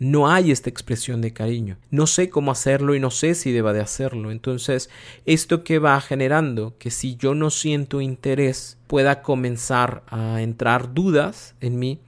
No 0.00 0.28
hay 0.28 0.50
esta 0.50 0.70
expresión 0.70 1.20
de 1.20 1.32
cariño. 1.32 1.76
No 1.92 2.08
sé 2.08 2.30
cómo 2.30 2.50
hacerlo 2.50 2.96
y 2.96 2.98
no 2.98 3.12
sé 3.12 3.36
si 3.36 3.52
deba 3.52 3.72
de 3.72 3.80
hacerlo. 3.80 4.32
Entonces, 4.32 4.90
esto 5.24 5.62
que 5.62 5.78
va 5.78 6.00
generando 6.00 6.74
que 6.80 6.90
si 6.90 7.14
yo 7.14 7.36
no 7.36 7.48
siento 7.50 8.00
interés 8.00 8.76
pueda 8.88 9.22
comenzar 9.22 10.02
a 10.08 10.42
entrar 10.42 10.94
dudas 10.94 11.54
en 11.60 11.78
mí 11.78 12.00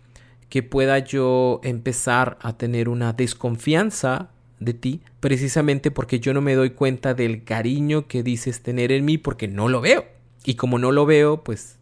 que 0.57 0.63
pueda 0.63 0.99
yo 1.01 1.61
empezar 1.65 2.39
a 2.41 2.57
tener 2.57 2.89
una 2.89 3.13
desconfianza 3.13 4.31
de 4.59 4.73
ti, 4.73 5.03
precisamente 5.21 5.91
porque 5.91 6.19
yo 6.19 6.33
no 6.33 6.41
me 6.41 6.55
doy 6.55 6.71
cuenta 6.71 7.13
del 7.13 7.45
cariño 7.45 8.09
que 8.09 8.23
dices 8.23 8.63
tener 8.63 8.91
en 8.91 9.05
mí 9.05 9.19
porque 9.19 9.49
no 9.49 9.69
lo 9.69 9.83
veo. 9.83 10.07
Y 10.47 10.55
como 10.55 10.79
no 10.79 10.93
lo 10.93 11.05
veo, 11.05 11.45
pues, 11.45 11.79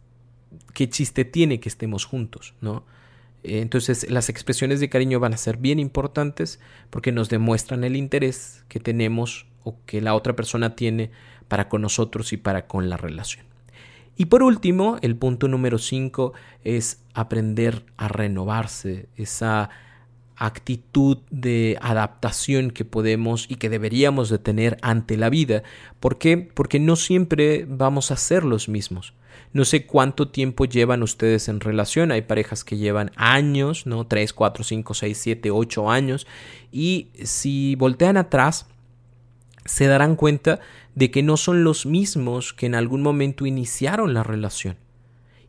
¿qué 0.73 0.89
chiste 0.89 1.23
tiene 1.23 1.61
que 1.61 1.69
estemos 1.69 2.03
juntos, 2.03 2.53
no? 2.59 2.83
Entonces 3.43 4.11
las 4.11 4.27
expresiones 4.27 4.81
de 4.81 4.89
cariño 4.89 5.21
van 5.21 5.33
a 5.33 5.37
ser 5.37 5.55
bien 5.55 5.79
importantes 5.79 6.59
porque 6.89 7.13
nos 7.13 7.29
demuestran 7.29 7.85
el 7.85 7.95
interés 7.95 8.65
que 8.67 8.81
tenemos 8.81 9.45
o 9.63 9.77
que 9.85 10.01
la 10.01 10.15
otra 10.15 10.35
persona 10.35 10.75
tiene 10.75 11.11
para 11.47 11.69
con 11.69 11.81
nosotros 11.81 12.33
y 12.33 12.37
para 12.37 12.67
con 12.67 12.89
la 12.89 12.97
relación. 12.97 13.45
Y 14.17 14.25
por 14.25 14.43
último, 14.43 14.97
el 15.01 15.15
punto 15.15 15.47
número 15.47 15.77
5 15.77 16.33
es 16.63 17.01
aprender 17.13 17.85
a 17.97 18.07
renovarse, 18.07 19.09
esa 19.17 19.69
actitud 20.37 21.19
de 21.31 21.77
adaptación 21.81 22.71
que 22.71 22.85
podemos 22.85 23.45
y 23.49 23.55
que 23.55 23.69
deberíamos 23.69 24.29
de 24.29 24.37
tener 24.37 24.77
ante 24.81 25.17
la 25.17 25.29
vida. 25.29 25.63
¿Por 25.99 26.17
qué? 26.17 26.37
Porque 26.37 26.79
no 26.79 26.95
siempre 26.95 27.65
vamos 27.67 28.11
a 28.11 28.17
ser 28.17 28.43
los 28.43 28.67
mismos. 28.67 29.13
No 29.53 29.63
sé 29.63 29.85
cuánto 29.85 30.29
tiempo 30.29 30.65
llevan 30.65 31.03
ustedes 31.03 31.47
en 31.47 31.59
relación. 31.59 32.11
Hay 32.11 32.21
parejas 32.21 32.63
que 32.63 32.77
llevan 32.77 33.11
años, 33.15 33.85
¿no? 33.85 34.05
3, 34.05 34.33
4, 34.33 34.63
5, 34.63 34.93
6, 34.93 35.17
7, 35.17 35.51
8 35.51 35.89
años. 35.89 36.27
Y 36.71 37.07
si 37.23 37.75
voltean 37.75 38.17
atrás, 38.17 38.67
se 39.65 39.87
darán 39.87 40.15
cuenta 40.15 40.59
de 40.93 41.11
que 41.11 41.23
no 41.23 41.37
son 41.37 41.63
los 41.63 41.85
mismos 41.85 42.53
que 42.53 42.67
en 42.67 42.75
algún 42.75 43.01
momento 43.01 43.45
iniciaron 43.45 44.13
la 44.13 44.23
relación 44.23 44.77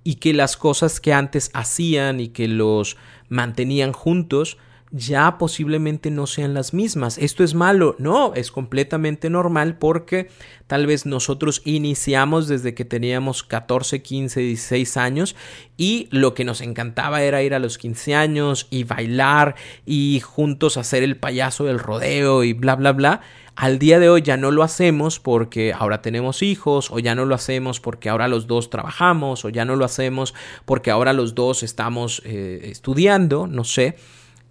y 0.02 0.16
que 0.16 0.32
las 0.32 0.56
cosas 0.56 1.00
que 1.00 1.12
antes 1.12 1.50
hacían 1.52 2.20
y 2.20 2.28
que 2.28 2.48
los 2.48 2.96
mantenían 3.28 3.92
juntos 3.92 4.58
ya 4.90 5.38
posiblemente 5.38 6.10
no 6.10 6.26
sean 6.26 6.54
las 6.54 6.72
mismas. 6.72 7.18
¿Esto 7.18 7.44
es 7.44 7.54
malo? 7.54 7.96
No, 7.98 8.34
es 8.34 8.50
completamente 8.50 9.30
normal 9.30 9.76
porque 9.78 10.28
tal 10.66 10.86
vez 10.86 11.06
nosotros 11.06 11.62
iniciamos 11.64 12.48
desde 12.48 12.74
que 12.74 12.84
teníamos 12.84 13.42
14, 13.42 14.02
15, 14.02 14.40
16 14.40 14.96
años 14.96 15.36
y 15.76 16.08
lo 16.10 16.34
que 16.34 16.44
nos 16.44 16.60
encantaba 16.60 17.22
era 17.22 17.42
ir 17.42 17.54
a 17.54 17.58
los 17.58 17.78
15 17.78 18.14
años 18.14 18.66
y 18.70 18.84
bailar 18.84 19.56
y 19.84 20.20
juntos 20.24 20.76
hacer 20.76 21.02
el 21.02 21.16
payaso 21.16 21.64
del 21.64 21.78
rodeo 21.78 22.44
y 22.44 22.52
bla, 22.52 22.76
bla, 22.76 22.92
bla. 22.92 23.20
Al 23.56 23.78
día 23.78 23.98
de 23.98 24.10
hoy 24.10 24.20
ya 24.20 24.36
no 24.36 24.50
lo 24.50 24.62
hacemos 24.62 25.18
porque 25.18 25.72
ahora 25.72 26.02
tenemos 26.02 26.42
hijos, 26.42 26.90
o 26.90 26.98
ya 26.98 27.14
no 27.14 27.24
lo 27.24 27.34
hacemos 27.34 27.80
porque 27.80 28.10
ahora 28.10 28.28
los 28.28 28.46
dos 28.46 28.68
trabajamos, 28.68 29.46
o 29.46 29.48
ya 29.48 29.64
no 29.64 29.76
lo 29.76 29.86
hacemos 29.86 30.34
porque 30.66 30.90
ahora 30.90 31.14
los 31.14 31.34
dos 31.34 31.62
estamos 31.62 32.20
eh, 32.26 32.60
estudiando, 32.64 33.46
no 33.46 33.64
sé. 33.64 33.96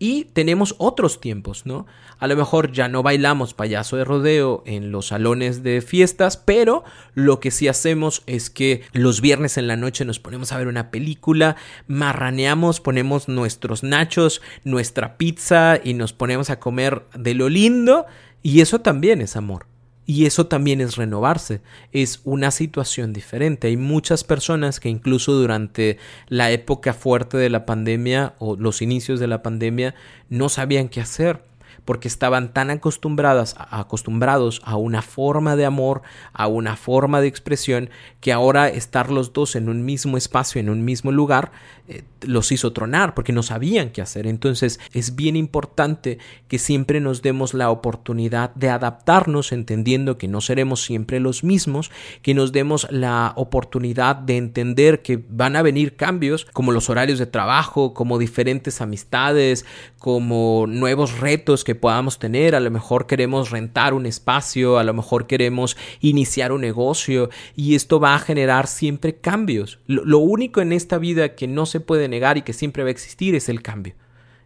Y 0.08 0.26
tenemos 0.34 0.76
otros 0.78 1.20
tiempos, 1.20 1.66
¿no? 1.66 1.88
A 2.20 2.28
lo 2.28 2.36
mejor 2.36 2.72
ya 2.72 2.88
no 2.88 3.02
bailamos 3.02 3.56
payaso 3.56 3.98
de 3.98 4.06
rodeo 4.06 4.62
en 4.68 4.92
los 4.92 5.08
salones 5.08 5.64
de 5.64 5.82
fiestas, 5.82 6.38
pero 6.38 6.84
lo 7.16 7.40
que 7.40 7.50
sí 7.50 7.68
hacemos 7.68 8.22
es 8.28 8.52
que 8.52 8.84
los 8.94 9.20
viernes 9.20 9.58
en 9.58 9.66
la 9.66 9.78
noche 9.78 10.06
nos 10.06 10.20
ponemos 10.20 10.52
a 10.52 10.60
ver 10.60 10.68
una 10.68 10.92
película, 10.92 11.56
marraneamos, 11.88 12.82
ponemos 12.82 13.28
nuestros 13.28 13.82
nachos, 13.82 14.44
nuestra 14.64 15.18
pizza 15.18 15.80
y 15.84 15.96
nos 15.96 16.14
ponemos 16.14 16.52
a 16.52 16.60
comer 16.60 17.08
de 17.16 17.34
lo 17.34 17.50
lindo 17.50 18.06
y 18.44 18.62
eso 18.62 18.82
también 18.82 19.22
es 19.22 19.36
amor. 19.36 19.66
Y 20.06 20.26
eso 20.26 20.46
también 20.46 20.82
es 20.82 20.98
renovarse, 20.98 21.62
es 21.92 22.22
una 22.26 22.52
situación 22.52 23.12
diferente. 23.12 23.68
Hay 23.68 23.78
muchas 23.78 24.24
personas 24.24 24.80
que 24.80 24.90
incluso 24.90 25.34
durante 25.34 25.98
la 26.28 26.52
época 26.52 26.94
fuerte 26.94 27.38
de 27.38 27.50
la 27.50 27.66
pandemia 27.66 28.36
o 28.38 28.56
los 28.56 28.82
inicios 28.84 29.20
de 29.20 29.28
la 29.28 29.42
pandemia 29.42 29.96
no 30.30 30.50
sabían 30.50 30.90
qué 30.90 31.02
hacer 31.02 31.42
porque 31.86 32.08
estaban 32.08 32.52
tan 32.54 32.72
acostumbradas, 32.72 33.56
acostumbrados 33.58 34.62
a 34.66 34.76
una 34.76 35.02
forma 35.02 35.56
de 35.56 35.66
amor, 35.66 36.02
a 36.34 36.48
una 36.48 36.76
forma 36.76 37.22
de 37.22 37.28
expresión, 37.28 37.90
que 38.20 38.34
ahora 38.34 38.68
estar 38.68 39.12
los 39.12 39.34
dos 39.34 39.56
en 39.56 39.70
un 39.70 39.86
mismo 39.86 40.18
espacio, 40.18 40.60
en 40.60 40.70
un 40.70 40.84
mismo 40.84 41.12
lugar, 41.12 41.52
eh, 41.88 42.04
los 42.22 42.52
hizo 42.52 42.74
tronar, 42.74 43.14
porque 43.14 43.32
no 43.32 43.44
sabían 43.44 43.92
qué 43.92 44.02
hacer. 44.02 44.26
Entonces 44.26 44.80
es 44.92 45.16
bien 45.16 45.36
importante 45.36 46.18
que 46.48 46.58
siempre 46.58 47.00
nos 47.00 47.22
demos 47.22 47.54
la 47.54 47.70
oportunidad 47.70 48.54
de 48.56 48.70
adaptarnos, 48.70 49.52
entendiendo 49.52 50.18
que 50.18 50.28
no 50.28 50.42
seremos 50.42 50.82
siempre 50.82 51.20
los 51.20 51.44
mismos, 51.44 51.92
que 52.24 52.34
nos 52.34 52.52
demos 52.52 52.88
la 52.90 53.34
oportunidad 53.36 54.16
de 54.16 54.38
entender 54.38 55.04
que 55.04 55.24
van 55.30 55.56
a 55.56 55.62
venir 55.62 55.96
cambios, 55.96 56.46
como 56.46 56.72
los 56.72 56.90
horarios 56.90 57.20
de 57.20 57.28
trabajo, 57.28 57.94
como 57.94 58.18
diferentes 58.18 58.82
amistades, 58.82 59.66
como 60.00 60.66
nuevos 60.68 61.20
retos 61.20 61.64
que 61.64 61.75
podamos 61.76 62.20
tener, 62.20 62.56
a 62.56 62.60
lo 62.60 62.72
mejor 62.72 63.08
queremos 63.08 63.52
rentar 63.52 63.94
un 63.94 64.06
espacio, 64.06 64.78
a 64.78 64.84
lo 64.84 64.94
mejor 64.94 65.28
queremos 65.28 65.78
iniciar 66.00 66.52
un 66.52 66.62
negocio 66.62 67.30
y 67.56 67.76
esto 67.76 68.00
va 68.00 68.16
a 68.16 68.20
generar 68.20 68.68
siempre 68.68 69.16
cambios. 69.16 69.80
Lo, 69.88 70.20
único 70.20 70.62
en 70.62 70.72
esta 70.72 70.98
vida 70.98 71.36
que 71.36 71.48
no 71.48 71.66
se 71.66 71.80
puede 71.80 72.08
negar 72.08 72.38
y 72.38 72.42
que 72.42 72.54
siempre 72.54 72.84
va 72.84 72.90
a 72.90 72.92
existir 72.92 73.36
es 73.36 73.50
el 73.50 73.62
cambio. 73.62 73.94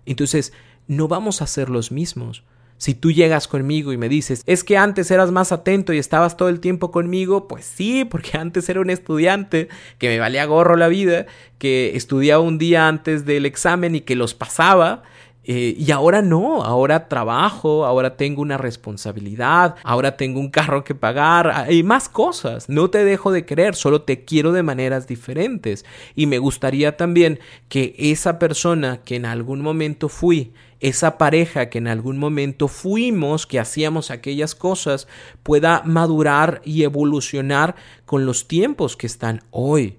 Entonces, 0.06 0.54
no 0.88 1.08
vamos 1.08 1.42
a 1.42 1.48
ser 1.48 1.70
los 1.70 1.92
mismos. 1.92 2.44
Si 2.78 2.94
tú 2.94 3.12
llegas 3.12 3.50
conmigo 3.50 3.92
y 3.92 3.98
me 3.98 4.08
dices, 4.08 4.42
es 4.46 4.64
que 4.64 4.78
antes 4.78 5.12
eras 5.12 5.32
más 5.32 5.52
atento 5.52 5.92
y 5.92 5.98
estabas 5.98 6.38
todo 6.38 6.48
el 6.48 6.62
tiempo 6.62 6.92
conmigo, 6.92 7.48
pues 7.48 7.66
sí, 7.66 8.06
porque 8.06 8.38
antes 8.38 8.70
era 8.70 8.80
un 8.80 8.90
estudiante 8.90 9.68
que 9.98 10.08
me 10.08 10.18
valía 10.18 10.46
gorro 10.46 10.78
la 10.78 10.88
vida, 10.88 11.26
que 11.58 11.98
estudiaba 11.98 12.42
un 12.42 12.58
día 12.58 12.88
antes 12.88 13.26
del 13.26 13.46
examen 13.46 13.96
y 13.96 14.02
que 14.02 14.16
los 14.16 14.34
pasaba, 14.34 15.04
eh, 15.52 15.74
y 15.80 15.90
ahora 15.90 16.22
no, 16.22 16.64
ahora 16.64 17.08
trabajo, 17.08 17.84
ahora 17.84 18.18
tengo 18.18 18.44
una 18.44 18.60
responsabilidad, 18.60 19.78
ahora 19.84 20.16
tengo 20.16 20.40
un 20.40 20.52
carro 20.52 20.84
que 20.84 20.94
pagar 20.94 21.66
y 21.72 21.82
más 21.82 22.08
cosas. 22.08 22.70
No 22.70 22.92
te 22.92 23.04
dejo 23.04 23.32
de 23.32 23.46
querer, 23.46 23.74
solo 23.74 24.04
te 24.04 24.26
quiero 24.26 24.52
de 24.52 24.62
maneras 24.62 25.08
diferentes. 25.08 25.86
Y 26.14 26.28
me 26.28 26.38
gustaría 26.38 26.98
también 26.98 27.40
que 27.68 27.96
esa 27.98 28.38
persona 28.38 29.00
que 29.04 29.16
en 29.16 29.26
algún 29.26 29.62
momento 29.62 30.08
fui, 30.08 30.54
esa 30.82 31.18
pareja 31.18 31.72
que 31.72 31.80
en 31.80 31.88
algún 31.88 32.20
momento 32.20 32.68
fuimos, 32.68 33.48
que 33.48 33.60
hacíamos 33.60 34.12
aquellas 34.12 34.54
cosas, 34.54 35.08
pueda 35.42 35.82
madurar 35.84 36.62
y 36.64 36.84
evolucionar 36.84 37.74
con 38.06 38.28
los 38.28 38.48
tiempos 38.48 38.96
que 38.96 39.08
están 39.08 39.42
hoy 39.50 39.99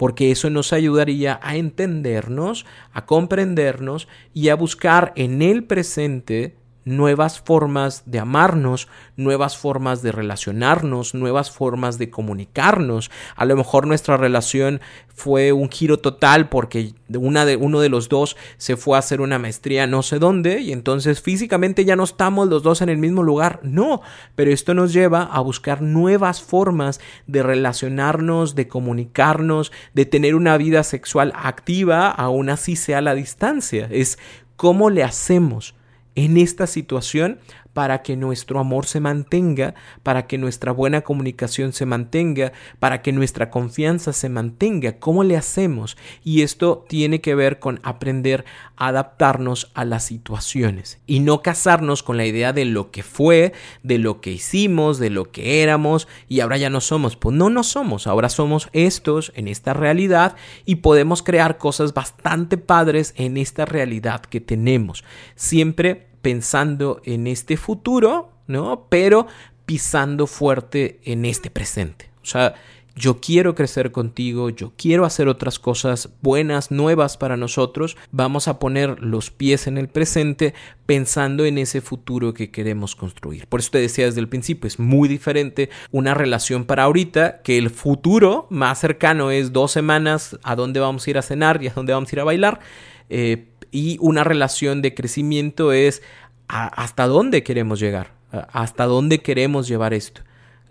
porque 0.00 0.30
eso 0.30 0.48
nos 0.48 0.72
ayudaría 0.72 1.38
a 1.42 1.56
entendernos, 1.56 2.64
a 2.94 3.04
comprendernos 3.04 4.08
y 4.32 4.48
a 4.48 4.54
buscar 4.54 5.12
en 5.14 5.42
el 5.42 5.64
presente 5.64 6.56
nuevas 6.84 7.40
formas 7.40 8.04
de 8.06 8.18
amarnos, 8.18 8.88
nuevas 9.16 9.56
formas 9.56 10.02
de 10.02 10.12
relacionarnos, 10.12 11.14
nuevas 11.14 11.50
formas 11.50 11.98
de 11.98 12.10
comunicarnos. 12.10 13.10
A 13.36 13.44
lo 13.44 13.56
mejor 13.56 13.86
nuestra 13.86 14.16
relación 14.16 14.80
fue 15.08 15.52
un 15.52 15.68
giro 15.70 15.98
total 15.98 16.48
porque 16.48 16.94
una 17.14 17.44
de, 17.44 17.56
uno 17.56 17.80
de 17.80 17.90
los 17.90 18.08
dos 18.08 18.36
se 18.56 18.76
fue 18.76 18.96
a 18.96 19.00
hacer 19.00 19.20
una 19.20 19.38
maestría 19.38 19.86
no 19.86 20.02
sé 20.02 20.18
dónde 20.18 20.60
y 20.60 20.72
entonces 20.72 21.20
físicamente 21.20 21.84
ya 21.84 21.96
no 21.96 22.04
estamos 22.04 22.48
los 22.48 22.62
dos 22.62 22.80
en 22.80 22.88
el 22.88 22.98
mismo 22.98 23.22
lugar. 23.22 23.60
No, 23.62 24.00
pero 24.34 24.50
esto 24.50 24.74
nos 24.74 24.92
lleva 24.92 25.22
a 25.22 25.40
buscar 25.40 25.82
nuevas 25.82 26.40
formas 26.40 27.00
de 27.26 27.42
relacionarnos, 27.42 28.54
de 28.54 28.68
comunicarnos, 28.68 29.72
de 29.92 30.06
tener 30.06 30.34
una 30.34 30.56
vida 30.56 30.82
sexual 30.82 31.32
activa, 31.36 32.10
aún 32.10 32.48
así 32.48 32.76
sea 32.76 32.98
a 32.98 33.02
la 33.02 33.14
distancia. 33.14 33.88
Es 33.90 34.18
cómo 34.56 34.90
le 34.90 35.02
hacemos 35.02 35.74
en 36.24 36.36
esta 36.36 36.66
situación 36.66 37.38
para 37.72 38.02
que 38.02 38.16
nuestro 38.16 38.58
amor 38.58 38.86
se 38.86 39.00
mantenga, 39.00 39.74
para 40.02 40.26
que 40.26 40.38
nuestra 40.38 40.72
buena 40.72 41.02
comunicación 41.02 41.72
se 41.72 41.86
mantenga, 41.86 42.52
para 42.78 43.00
que 43.00 43.12
nuestra 43.12 43.50
confianza 43.50 44.12
se 44.12 44.28
mantenga. 44.28 44.98
¿Cómo 44.98 45.24
le 45.24 45.36
hacemos? 45.36 45.96
Y 46.24 46.42
esto 46.42 46.84
tiene 46.88 47.20
que 47.20 47.34
ver 47.34 47.58
con 47.58 47.80
aprender 47.82 48.44
a 48.76 48.88
adaptarnos 48.88 49.70
a 49.74 49.84
las 49.84 50.04
situaciones 50.04 50.98
y 51.06 51.20
no 51.20 51.42
casarnos 51.42 52.02
con 52.02 52.16
la 52.16 52.26
idea 52.26 52.52
de 52.52 52.64
lo 52.64 52.90
que 52.90 53.02
fue, 53.02 53.52
de 53.82 53.98
lo 53.98 54.20
que 54.20 54.32
hicimos, 54.32 54.98
de 54.98 55.10
lo 55.10 55.30
que 55.30 55.62
éramos 55.62 56.08
y 56.28 56.40
ahora 56.40 56.56
ya 56.56 56.70
no 56.70 56.80
somos. 56.80 57.16
Pues 57.16 57.36
no, 57.36 57.50
no 57.50 57.62
somos. 57.62 58.06
Ahora 58.06 58.28
somos 58.28 58.68
estos 58.72 59.32
en 59.36 59.48
esta 59.48 59.74
realidad 59.74 60.34
y 60.66 60.76
podemos 60.76 61.22
crear 61.22 61.56
cosas 61.56 61.94
bastante 61.94 62.58
padres 62.58 63.14
en 63.16 63.36
esta 63.36 63.64
realidad 63.64 64.22
que 64.22 64.40
tenemos. 64.40 65.04
Siempre 65.36 66.09
pensando 66.22 67.00
en 67.04 67.26
este 67.26 67.56
futuro, 67.56 68.32
¿no? 68.46 68.86
Pero 68.88 69.26
pisando 69.66 70.26
fuerte 70.26 71.00
en 71.04 71.24
este 71.24 71.50
presente. 71.50 72.10
O 72.22 72.26
sea, 72.26 72.54
yo 72.96 73.20
quiero 73.20 73.54
crecer 73.54 73.92
contigo, 73.92 74.50
yo 74.50 74.72
quiero 74.76 75.04
hacer 75.04 75.28
otras 75.28 75.58
cosas 75.58 76.10
buenas, 76.20 76.70
nuevas 76.70 77.16
para 77.16 77.36
nosotros, 77.36 77.96
vamos 78.10 78.48
a 78.48 78.58
poner 78.58 79.00
los 79.00 79.30
pies 79.30 79.66
en 79.66 79.78
el 79.78 79.88
presente 79.88 80.54
pensando 80.86 81.44
en 81.44 81.58
ese 81.58 81.80
futuro 81.80 82.34
que 82.34 82.50
queremos 82.50 82.96
construir. 82.96 83.46
Por 83.46 83.60
eso 83.60 83.70
te 83.70 83.78
decía 83.78 84.06
desde 84.06 84.20
el 84.20 84.28
principio, 84.28 84.68
es 84.68 84.78
muy 84.78 85.08
diferente 85.08 85.70
una 85.92 86.14
relación 86.14 86.64
para 86.64 86.84
ahorita 86.84 87.40
que 87.42 87.58
el 87.58 87.70
futuro 87.70 88.46
más 88.50 88.80
cercano 88.80 89.30
es 89.30 89.52
dos 89.52 89.72
semanas 89.72 90.38
a 90.42 90.56
dónde 90.56 90.80
vamos 90.80 91.06
a 91.06 91.10
ir 91.10 91.18
a 91.18 91.22
cenar 91.22 91.62
y 91.62 91.68
a 91.68 91.72
dónde 91.72 91.92
vamos 91.92 92.12
a 92.12 92.16
ir 92.16 92.20
a 92.20 92.24
bailar. 92.24 92.60
Eh, 93.08 93.49
y 93.70 93.98
una 94.00 94.24
relación 94.24 94.82
de 94.82 94.94
crecimiento 94.94 95.72
es 95.72 96.02
hasta 96.48 97.06
dónde 97.06 97.42
queremos 97.42 97.78
llegar, 97.78 98.12
hasta 98.52 98.86
dónde 98.86 99.20
queremos 99.20 99.68
llevar 99.68 99.94
esto. 99.94 100.22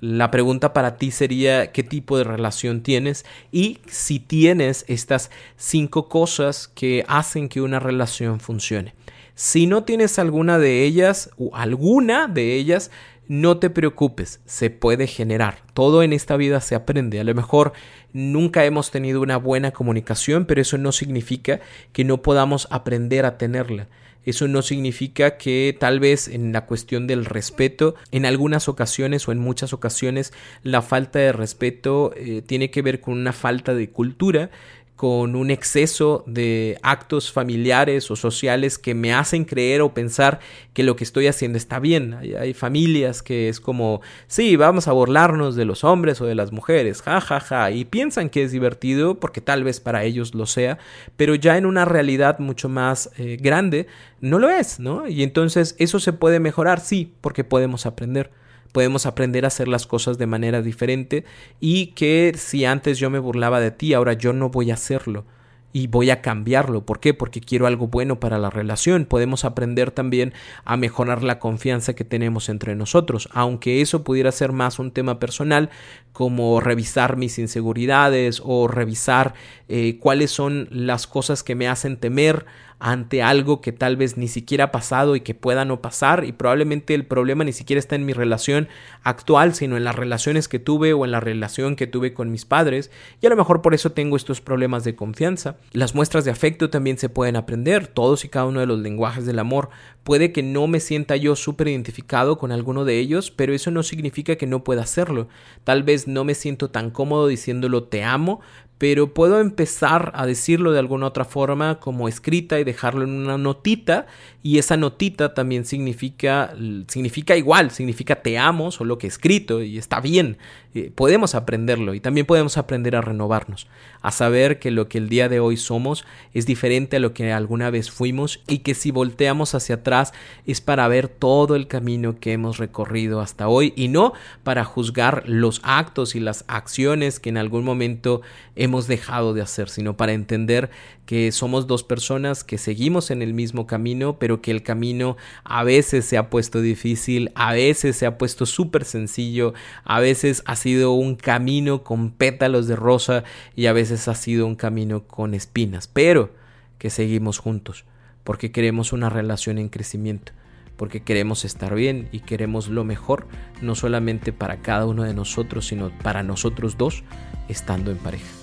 La 0.02 0.32
pregunta 0.32 0.72
para 0.72 0.96
ti 0.96 1.12
sería 1.12 1.74
qué 1.74 1.84
tipo 1.84 2.18
de 2.18 2.24
relación 2.24 2.84
tienes 2.84 3.26
y 3.52 3.80
si 3.88 4.20
tienes 4.20 4.86
estas 4.88 5.30
cinco 5.58 6.08
cosas 6.08 6.70
que 6.70 7.04
hacen 7.08 7.50
que 7.50 7.62
una 7.62 7.80
relación 7.80 8.40
funcione. 8.40 8.96
Si 9.36 9.68
no 9.68 9.84
tienes 9.84 10.20
alguna 10.20 10.58
de 10.58 10.84
ellas 10.84 11.32
o 11.38 11.56
alguna 11.56 12.28
de 12.28 12.56
ellas, 12.56 12.92
no 13.30 13.60
te 13.60 13.70
preocupes, 13.70 14.42
se 14.46 14.72
puede 14.72 15.06
generar. 15.06 15.60
Todo 15.76 16.02
en 16.02 16.14
esta 16.14 16.36
vida 16.36 16.60
se 16.62 16.74
aprende. 16.74 17.20
A 17.20 17.24
lo 17.24 17.36
mejor 17.36 17.74
nunca 18.12 18.66
hemos 18.66 18.90
tenido 18.90 19.22
una 19.22 19.38
buena 19.38 19.72
comunicación, 19.72 20.46
pero 20.46 20.62
eso 20.62 20.80
no 20.80 20.92
significa 20.92 21.62
que 21.94 22.04
no 22.04 22.24
podamos 22.24 22.68
aprender 22.72 23.26
a 23.26 23.38
tenerla. 23.38 23.88
Eso 24.26 24.48
no 24.48 24.64
significa 24.64 25.38
que 25.38 25.78
tal 25.80 26.00
vez 26.00 26.28
en 26.28 26.52
la 26.54 26.66
cuestión 26.66 27.08
del 27.08 27.24
respeto, 27.24 27.96
en 28.12 28.26
algunas 28.26 28.68
ocasiones 28.68 29.28
o 29.28 29.32
en 29.32 29.38
muchas 29.38 29.74
ocasiones, 29.74 30.34
la 30.64 30.82
falta 30.82 31.20
de 31.20 31.32
respeto 31.32 32.12
eh, 32.18 32.42
tiene 32.46 32.72
que 32.72 32.82
ver 32.82 33.00
con 33.00 33.14
una 33.14 33.32
falta 33.32 33.74
de 33.74 33.90
cultura 33.90 34.50
con 35.00 35.38
un 35.38 35.50
exceso 35.50 36.26
de 36.28 36.78
actos 36.84 37.32
familiares 37.32 38.12
o 38.12 38.18
sociales 38.18 38.78
que 38.78 38.94
me 38.94 39.14
hacen 39.14 39.46
creer 39.46 39.80
o 39.80 39.94
pensar 39.94 40.42
que 40.74 40.84
lo 40.84 40.98
que 40.98 41.06
estoy 41.06 41.28
haciendo 41.28 41.58
está 41.58 41.80
bien. 41.80 42.16
Hay, 42.16 42.54
familias 42.54 43.24
que 43.24 43.48
es 43.48 43.62
como, 43.62 44.02
sí, 44.28 44.58
vamos 44.58 44.90
a 44.90 44.92
burlarnos 44.92 45.56
de 45.56 45.64
los 45.64 45.86
hombres 45.86 46.20
o 46.20 46.26
de 46.26 46.36
las 46.36 46.52
mujeres, 46.52 47.02
ja, 47.02 47.22
ja, 47.22 47.40
ja, 47.40 47.72
y 47.72 47.86
piensan 47.86 48.30
que 48.30 48.44
es 48.44 48.52
divertido 48.52 49.22
porque 49.22 49.40
tal 49.40 49.64
vez 49.64 49.80
para 49.80 50.04
ellos 50.04 50.36
lo 50.36 50.46
sea, 50.46 50.80
pero 51.16 51.34
ya 51.34 51.56
en 51.56 51.66
una 51.66 51.86
realidad 51.86 52.40
mucho 52.40 52.68
más 52.68 53.10
eh, 53.18 53.38
grande 53.40 53.88
no 54.20 54.38
lo 54.38 54.50
es, 54.50 54.82
¿no? 54.82 55.08
Y 55.08 55.24
entonces 55.24 55.78
eso 55.80 56.02
se 56.02 56.12
puede 56.12 56.42
mejorar, 56.42 56.82
sí, 56.82 57.14
porque 57.22 57.46
podemos 57.46 57.86
aprender 57.86 58.32
podemos 58.72 59.06
aprender 59.06 59.46
a 59.46 59.50
hacer 59.50 59.68
las 59.68 59.88
cosas 59.88 60.18
de 60.18 60.28
manera 60.28 60.62
diferente 60.62 61.26
y 61.60 61.88
que 61.88 62.34
si 62.38 62.66
antes 62.66 63.00
yo 63.00 63.10
me 63.10 63.20
burlaba 63.20 63.60
de 63.60 63.72
ti, 63.72 63.94
ahora 63.94 64.14
yo 64.14 64.34
no 64.34 64.50
voy 64.50 64.72
a 64.72 64.76
hacerlo 64.76 65.26
y 65.72 65.88
voy 65.88 66.10
a 66.10 66.22
cambiarlo. 66.22 66.86
¿Por 66.86 67.00
qué? 67.00 67.14
Porque 67.14 67.42
quiero 67.42 67.68
algo 67.68 67.88
bueno 67.88 68.20
para 68.20 68.38
la 68.38 68.50
relación. 68.50 69.06
Podemos 69.06 69.46
aprender 69.46 69.92
también 69.92 70.34
a 70.66 70.78
mejorar 70.78 71.24
la 71.24 71.40
confianza 71.40 71.94
que 71.94 72.04
tenemos 72.04 72.50
entre 72.50 72.76
nosotros, 72.76 73.30
aunque 73.34 73.82
eso 73.82 74.04
pudiera 74.04 74.32
ser 74.32 74.52
más 74.52 74.80
un 74.80 74.92
tema 74.92 75.20
personal, 75.20 75.70
como 76.12 76.60
revisar 76.60 77.18
mis 77.18 77.38
inseguridades 77.40 78.42
o 78.44 78.68
revisar 78.68 79.34
eh, 79.68 79.98
cuáles 80.00 80.32
son 80.32 80.68
las 80.72 81.08
cosas 81.08 81.44
que 81.44 81.56
me 81.56 81.68
hacen 81.68 81.98
temer 81.98 82.46
ante 82.80 83.22
algo 83.22 83.60
que 83.60 83.74
tal 83.74 83.98
vez 83.98 84.18
ni 84.18 84.28
siquiera 84.28 84.66
ha 84.66 84.72
pasado 84.72 85.16
y 85.16 85.22
que 85.22 85.36
pueda 85.36 85.66
no 85.66 85.82
pasar 85.82 86.24
y 86.24 86.32
probablemente 86.32 86.94
el 86.94 87.06
problema 87.06 87.44
ni 87.44 87.52
siquiera 87.52 87.80
está 87.80 87.96
en 87.96 88.06
mi 88.06 88.14
relación 88.14 88.70
actual, 89.04 89.54
sino 89.54 89.76
en 89.76 89.84
las 89.84 89.96
relaciones 89.96 90.48
que 90.48 90.60
tuve 90.60 90.94
o 90.94 91.04
en 91.04 91.12
la 91.12 91.20
relación 91.20 91.76
que 91.76 91.88
tuve 91.88 92.14
con 92.14 92.32
mis 92.32 92.46
padres 92.46 92.90
y 93.22 93.28
a 93.28 93.30
lo 93.30 93.36
mejor 93.36 93.62
por 93.62 93.74
eso 93.74 93.92
tengo 93.92 94.16
estos 94.16 94.40
problemas 94.40 94.86
de 94.86 94.96
confianza. 94.96 95.58
Las 95.74 95.94
muestras 95.94 96.24
de 96.24 96.32
afecto 96.32 96.70
también 96.70 96.98
se 96.98 97.10
pueden 97.10 97.36
aprender, 97.36 97.88
todos 97.88 98.24
y 98.24 98.30
cada 98.30 98.46
uno 98.46 98.62
de 98.62 98.66
los 98.66 98.80
lenguajes 98.80 99.26
del 99.26 99.40
amor. 99.40 99.70
Puede 100.04 100.32
que 100.32 100.42
no 100.42 100.68
me 100.68 100.80
sienta 100.80 101.18
yo 101.18 101.36
súper 101.36 101.68
identificado 101.68 102.38
con 102.38 102.52
alguno 102.52 102.86
de 102.86 102.98
ellos, 102.98 103.30
pero 103.30 103.54
eso 103.54 103.72
no 103.72 103.84
significa 103.84 104.38
que 104.38 104.48
no 104.48 104.64
pueda 104.64 104.84
hacerlo. 104.84 105.28
Tal 105.66 105.84
vez 105.84 106.08
no 106.08 106.24
me 106.24 106.34
siento 106.34 106.70
tan 106.70 106.92
cómodo 106.92 107.28
diciéndolo 107.28 107.84
te 107.84 108.04
amo, 108.04 108.40
pero 108.80 109.14
puedo 109.14 109.42
empezar 109.42 110.12
a 110.16 110.26
decirlo 110.26 110.72
de 110.72 110.80
alguna 110.80 111.06
otra 111.06 111.26
forma 111.26 111.82
como 111.82 112.08
escrita 112.08 112.60
y 112.60 112.64
dejarlo 112.64 113.04
en 113.04 113.12
una 113.12 113.38
notita 113.38 114.08
y 114.42 114.58
esa 114.58 114.78
notita 114.78 115.34
también 115.34 115.66
significa 115.66 116.56
significa 116.88 117.36
igual, 117.36 117.72
significa 117.72 118.22
te 118.22 118.38
amo, 118.38 118.72
solo 118.72 118.98
que 118.98 119.08
escrito 119.08 119.62
y 119.62 119.78
está 119.78 120.00
bien. 120.00 120.38
Eh, 120.76 120.92
podemos 120.94 121.34
aprenderlo 121.34 121.96
y 121.96 122.00
también 122.00 122.28
podemos 122.28 122.56
aprender 122.58 122.96
a 122.96 123.02
renovarnos, 123.02 123.66
a 124.04 124.12
saber 124.12 124.60
que 124.60 124.70
lo 124.70 124.88
que 124.88 125.00
el 125.00 125.10
día 125.10 125.28
de 125.28 125.40
hoy 125.40 125.58
somos 125.58 126.06
es 126.36 126.46
diferente 126.46 126.98
a 126.98 127.00
lo 127.00 127.12
que 127.12 127.34
alguna 127.34 127.72
vez 127.72 127.90
fuimos 127.90 128.44
y 128.48 128.60
que 128.60 128.76
si 128.76 128.92
volteamos 128.92 129.56
hacia 129.56 129.76
atrás 129.76 130.14
es 130.46 130.62
para 130.62 130.88
ver 130.88 131.08
todo 131.08 131.56
el 131.56 131.68
camino 131.68 132.20
que 132.20 132.34
hemos 132.34 132.60
recorrido 132.60 133.20
hasta 133.20 133.48
hoy 133.48 133.74
y 133.76 133.88
no 133.88 134.14
para 134.44 134.64
juzgar 134.64 135.24
los 135.26 135.60
actos 135.64 136.14
y 136.14 136.20
las 136.20 136.46
acciones 136.48 137.20
que 137.20 137.30
en 137.30 137.38
algún 137.38 137.64
momento 137.64 138.22
hemos 138.56 138.86
dejado 138.86 139.34
de 139.34 139.42
hacer, 139.42 139.70
sino 139.70 139.98
para 139.98 140.14
entender 140.14 140.70
que 141.10 141.32
somos 141.32 141.66
dos 141.66 141.84
personas 141.84 142.44
que 142.44 142.60
seguimos 142.60 143.10
en 143.10 143.24
el 143.24 143.34
mismo 143.34 143.66
camino, 143.66 144.20
pero 144.20 144.44
que 144.44 144.52
el 144.52 144.62
camino 144.62 145.18
a 145.44 145.64
veces 145.64 146.06
se 146.06 146.20
ha 146.20 146.30
puesto 146.30 146.62
difícil, 146.62 147.32
a 147.34 147.54
veces 147.54 147.96
se 147.96 148.06
ha 148.06 148.20
puesto 148.20 148.46
súper 148.46 148.86
sencillo, 148.86 149.56
a 149.86 150.00
veces 150.02 150.44
ha 150.46 150.56
sido 150.56 150.92
un 150.92 151.16
camino 151.16 151.84
con 151.84 152.12
pétalos 152.12 152.68
de 152.68 152.76
rosa 152.76 153.24
y 153.56 153.66
a 153.66 153.74
veces 153.74 154.08
ha 154.08 154.14
sido 154.14 154.46
un 154.46 154.56
camino 154.56 155.08
con 155.08 155.34
espinas, 155.34 155.88
pero 155.88 156.30
que 156.78 156.92
seguimos 156.92 157.40
juntos, 157.40 157.86
porque 158.24 158.52
queremos 158.52 158.94
una 158.94 159.10
relación 159.10 159.58
en 159.58 159.70
crecimiento 159.70 160.34
porque 160.78 161.02
queremos 161.02 161.44
estar 161.44 161.74
bien 161.74 162.08
y 162.12 162.20
queremos 162.20 162.68
lo 162.68 162.84
mejor, 162.84 163.26
no 163.64 163.74
solamente 163.74 164.32
para 164.32 164.62
cada 164.62 164.86
uno 164.86 165.04
de 165.04 165.16
nosotros, 165.16 165.66
sino 165.66 165.90
para 166.04 166.22
nosotros 166.22 166.78
dos, 166.78 167.04
estando 167.50 167.90
en 167.90 167.98
pareja. 167.98 168.39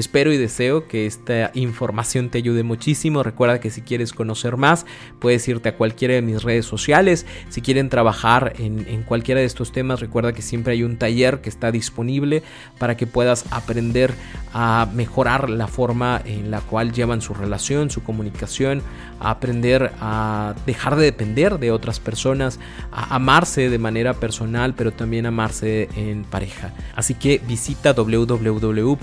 Espero 0.00 0.32
y 0.32 0.38
deseo 0.38 0.88
que 0.88 1.04
esta 1.04 1.50
información 1.52 2.30
te 2.30 2.38
ayude 2.38 2.62
muchísimo. 2.62 3.22
Recuerda 3.22 3.60
que 3.60 3.68
si 3.68 3.82
quieres 3.82 4.14
conocer 4.14 4.56
más, 4.56 4.86
puedes 5.18 5.46
irte 5.46 5.68
a 5.68 5.76
cualquiera 5.76 6.14
de 6.14 6.22
mis 6.22 6.42
redes 6.42 6.64
sociales. 6.64 7.26
Si 7.50 7.60
quieren 7.60 7.90
trabajar 7.90 8.54
en, 8.56 9.02
cualquiera 9.02 9.42
de 9.42 9.46
estos 9.46 9.72
temas, 9.72 10.00
recuerda 10.00 10.32
que 10.32 10.40
siempre 10.40 10.72
hay 10.72 10.84
un 10.84 10.96
taller 10.96 11.42
que 11.42 11.50
está 11.50 11.70
disponible 11.70 12.42
para 12.78 12.96
que 12.96 13.06
puedas 13.06 13.44
aprender 13.50 14.14
a 14.54 14.88
mejorar 14.94 15.50
la 15.50 15.66
forma 15.66 16.22
en 16.24 16.50
la 16.50 16.62
cual 16.62 16.92
llevan 16.92 17.20
su 17.20 17.34
relación, 17.34 17.90
su 17.90 18.02
comunicación, 18.02 18.80
a 19.20 19.30
aprender 19.30 19.92
a 20.00 20.54
dejar 20.64 20.96
de 20.96 21.04
depender 21.04 21.58
de 21.58 21.72
otras 21.72 22.00
personas, 22.00 22.58
a 22.90 23.16
amarse 23.16 23.68
de 23.68 23.78
manera 23.78 24.14
personal, 24.14 24.72
pero 24.74 24.92
también 24.92 25.26
amarse 25.26 25.90
en 25.94 26.24
pareja. 26.24 26.72
Así 26.96 27.12
que 27.12 27.38
visita 27.46 27.92
www 27.92 28.96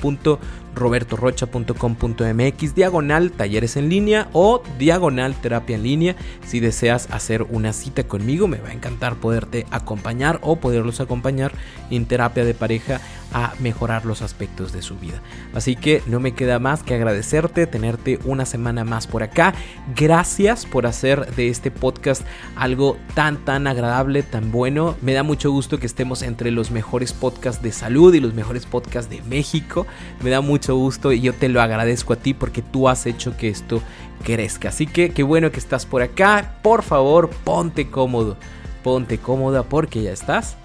robertorocha.com.mx 0.78 2.76
diagonal 2.76 3.32
talleres 3.32 3.76
en 3.76 3.90
línea 3.90 4.30
o 4.34 4.64
diagonal 4.78 5.36
terapia 5.36 5.76
en 5.76 5.84
línea. 5.84 6.16
Si 6.46 6.60
deseas 6.60 7.10
hacer 7.12 7.44
una 7.44 7.74
cita 7.74 8.04
conmigo, 8.04 8.48
me 8.48 8.60
va 8.60 8.70
a 8.70 8.74
encantar 8.74 9.16
poderte 9.16 9.66
acompañar 9.72 10.40
o 10.42 10.56
poderlos 10.58 11.02
acompañar 11.02 11.52
en 11.90 12.06
terapia 12.06 12.46
de 12.46 12.54
pareja 12.54 13.02
a 13.34 13.54
mejorar 13.60 14.06
los 14.06 14.22
aspectos 14.22 14.72
de 14.72 14.82
su 14.82 14.98
vida. 14.98 15.22
Así 15.54 15.76
que 15.76 16.02
no 16.08 16.20
me 16.20 16.34
queda 16.34 16.60
más 16.60 16.84
que 16.84 16.96
agradecerte, 16.96 17.68
tenerte 17.68 18.20
una 18.26 18.46
semana 18.46 18.84
más 18.84 19.08
por 19.08 19.24
acá. 19.24 19.54
Gracias 19.96 20.66
por 20.66 20.86
hacer 20.86 21.36
de 21.36 21.50
este 21.50 21.72
podcast 21.72 22.24
algo 22.56 22.98
tan 23.14 23.38
tan 23.44 23.68
agradable, 23.68 24.24
tan 24.24 24.52
bueno. 24.52 24.96
Me 25.02 25.14
da 25.14 25.24
mucho 25.24 25.52
gusto 25.52 25.80
que 25.80 25.86
estemos 25.86 26.22
entre 26.22 26.52
los 26.52 26.72
mejores 26.72 27.14
podcasts 27.14 27.62
de 27.62 27.72
salud 27.72 28.14
y 28.14 28.20
los 28.20 28.34
mejores 28.34 28.66
podcasts 28.66 29.10
de 29.10 29.22
México. 29.24 29.86
Me 30.24 30.30
da 30.30 30.42
mucho 30.42 30.76
gusto 30.76 31.12
y 31.12 31.22
yo 31.22 31.34
te 31.34 31.50
lo 31.50 31.62
agradezco 31.62 32.14
a 32.14 32.18
ti 32.18 32.34
porque 32.34 32.62
tú 32.62 32.88
has 32.90 33.06
hecho 33.06 33.36
que 33.38 33.50
esto 33.50 33.82
crezca. 34.24 34.70
Así 34.70 34.88
que 34.88 35.12
qué 35.12 35.24
bueno 35.24 35.52
que 35.52 35.60
estás 35.60 35.86
por 35.86 36.02
acá. 36.02 36.60
Por 36.62 36.84
favor, 36.84 37.30
ponte 37.44 37.90
cómodo. 37.90 38.38
Ponte 38.84 39.18
cómoda 39.18 39.64
porque 39.64 40.04
ya 40.04 40.12
estás 40.12 40.56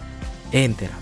en 0.53 0.75
terapia. 0.75 1.02